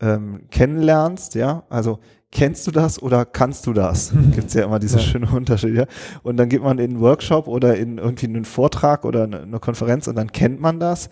ähm, 0.01 0.41
kennenlernst, 0.51 1.35
ja. 1.35 1.63
Also 1.71 2.01
kennst 2.33 2.67
du 2.67 2.71
das 2.73 3.01
oder 3.01 3.25
kannst 3.25 3.67
du 3.67 3.73
das? 3.73 4.13
Gibt's 4.35 4.55
ja 4.55 4.65
immer 4.65 4.79
diese 4.81 4.97
Ja. 4.97 5.03
schöne 5.03 5.29
Unterschied, 5.31 5.75
ja. 5.75 5.85
Und 6.23 6.37
dann 6.39 6.49
geht 6.49 6.63
man 6.63 6.79
in 6.79 6.91
einen 6.93 7.01
Workshop 7.01 7.47
oder 7.47 7.77
in 7.77 7.99
irgendwie 7.99 8.27
einen 8.27 8.45
Vortrag 8.45 9.05
oder 9.05 9.25
eine, 9.25 9.43
eine 9.43 9.61
Konferenz 9.61 10.09
und 10.09 10.17
dann 10.17 10.33
kennt 10.33 10.61
man 10.61 10.81
das. 10.81 11.11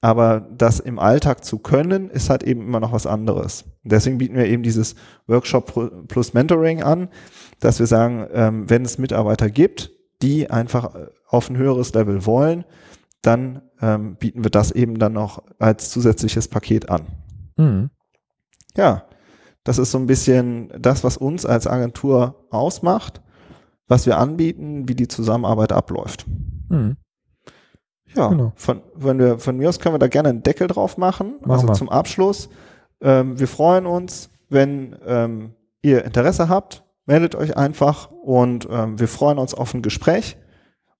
Aber 0.00 0.46
das 0.56 0.80
im 0.80 0.98
Alltag 0.98 1.44
zu 1.44 1.58
können, 1.58 2.10
ist 2.10 2.28
halt 2.30 2.42
eben 2.42 2.62
immer 2.62 2.80
noch 2.80 2.92
was 2.92 3.06
anderes. 3.06 3.64
Deswegen 3.84 4.18
bieten 4.18 4.34
wir 4.36 4.46
eben 4.46 4.62
dieses 4.62 4.96
Workshop 5.26 6.08
plus 6.08 6.34
Mentoring 6.34 6.82
an, 6.82 7.08
dass 7.60 7.78
wir 7.78 7.86
sagen, 7.86 8.26
ähm, 8.32 8.68
wenn 8.68 8.84
es 8.84 8.98
Mitarbeiter 8.98 9.48
gibt, 9.50 9.92
die 10.22 10.50
einfach 10.50 10.94
äh, 10.94 11.06
auf 11.28 11.48
ein 11.48 11.56
höheres 11.56 11.92
Level 11.94 12.26
wollen, 12.26 12.64
dann 13.22 13.62
ähm, 13.80 14.16
bieten 14.16 14.44
wir 14.44 14.50
das 14.50 14.70
eben 14.70 14.98
dann 14.98 15.14
noch 15.14 15.42
als 15.58 15.90
zusätzliches 15.90 16.48
Paket 16.48 16.90
an. 16.90 17.06
Mhm. 17.56 17.90
Ja, 18.76 19.04
das 19.64 19.78
ist 19.78 19.90
so 19.90 19.98
ein 19.98 20.06
bisschen 20.06 20.72
das, 20.78 21.04
was 21.04 21.16
uns 21.16 21.44
als 21.46 21.66
Agentur 21.66 22.46
ausmacht, 22.50 23.22
was 23.88 24.06
wir 24.06 24.18
anbieten, 24.18 24.88
wie 24.88 24.94
die 24.94 25.08
Zusammenarbeit 25.08 25.72
abläuft. 25.72 26.26
Mhm. 26.68 26.96
Ja, 28.14 28.28
Genau. 28.28 28.52
von, 28.54 28.80
wenn 28.94 29.18
wir, 29.18 29.38
von 29.38 29.56
mir 29.56 29.68
aus 29.68 29.80
können 29.80 29.94
wir 29.94 29.98
da 29.98 30.06
gerne 30.06 30.28
einen 30.28 30.42
Deckel 30.42 30.68
drauf 30.68 30.96
machen. 30.96 31.34
Machen 31.40 31.50
also 31.50 31.68
wir. 31.68 31.74
zum 31.74 31.88
Abschluss. 31.88 32.48
Ähm, 33.00 33.38
wir 33.38 33.48
freuen 33.48 33.86
uns, 33.86 34.30
wenn 34.48 34.96
ähm, 35.04 35.54
ihr 35.82 36.04
Interesse 36.04 36.48
habt, 36.48 36.84
meldet 37.06 37.34
euch 37.34 37.56
einfach 37.56 38.10
und 38.10 38.68
ähm, 38.70 38.98
wir 39.00 39.08
freuen 39.08 39.38
uns 39.38 39.52
auf 39.54 39.74
ein 39.74 39.82
Gespräch. 39.82 40.36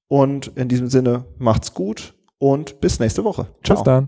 Und 0.08 0.48
in 0.56 0.68
diesem 0.68 0.88
Sinne 0.88 1.24
macht's 1.38 1.72
gut 1.72 2.14
und 2.38 2.80
bis 2.80 3.00
nächste 3.00 3.24
Woche. 3.24 3.46
Ciao. 3.62 3.76
Bis 3.76 3.84
dann. 3.84 4.02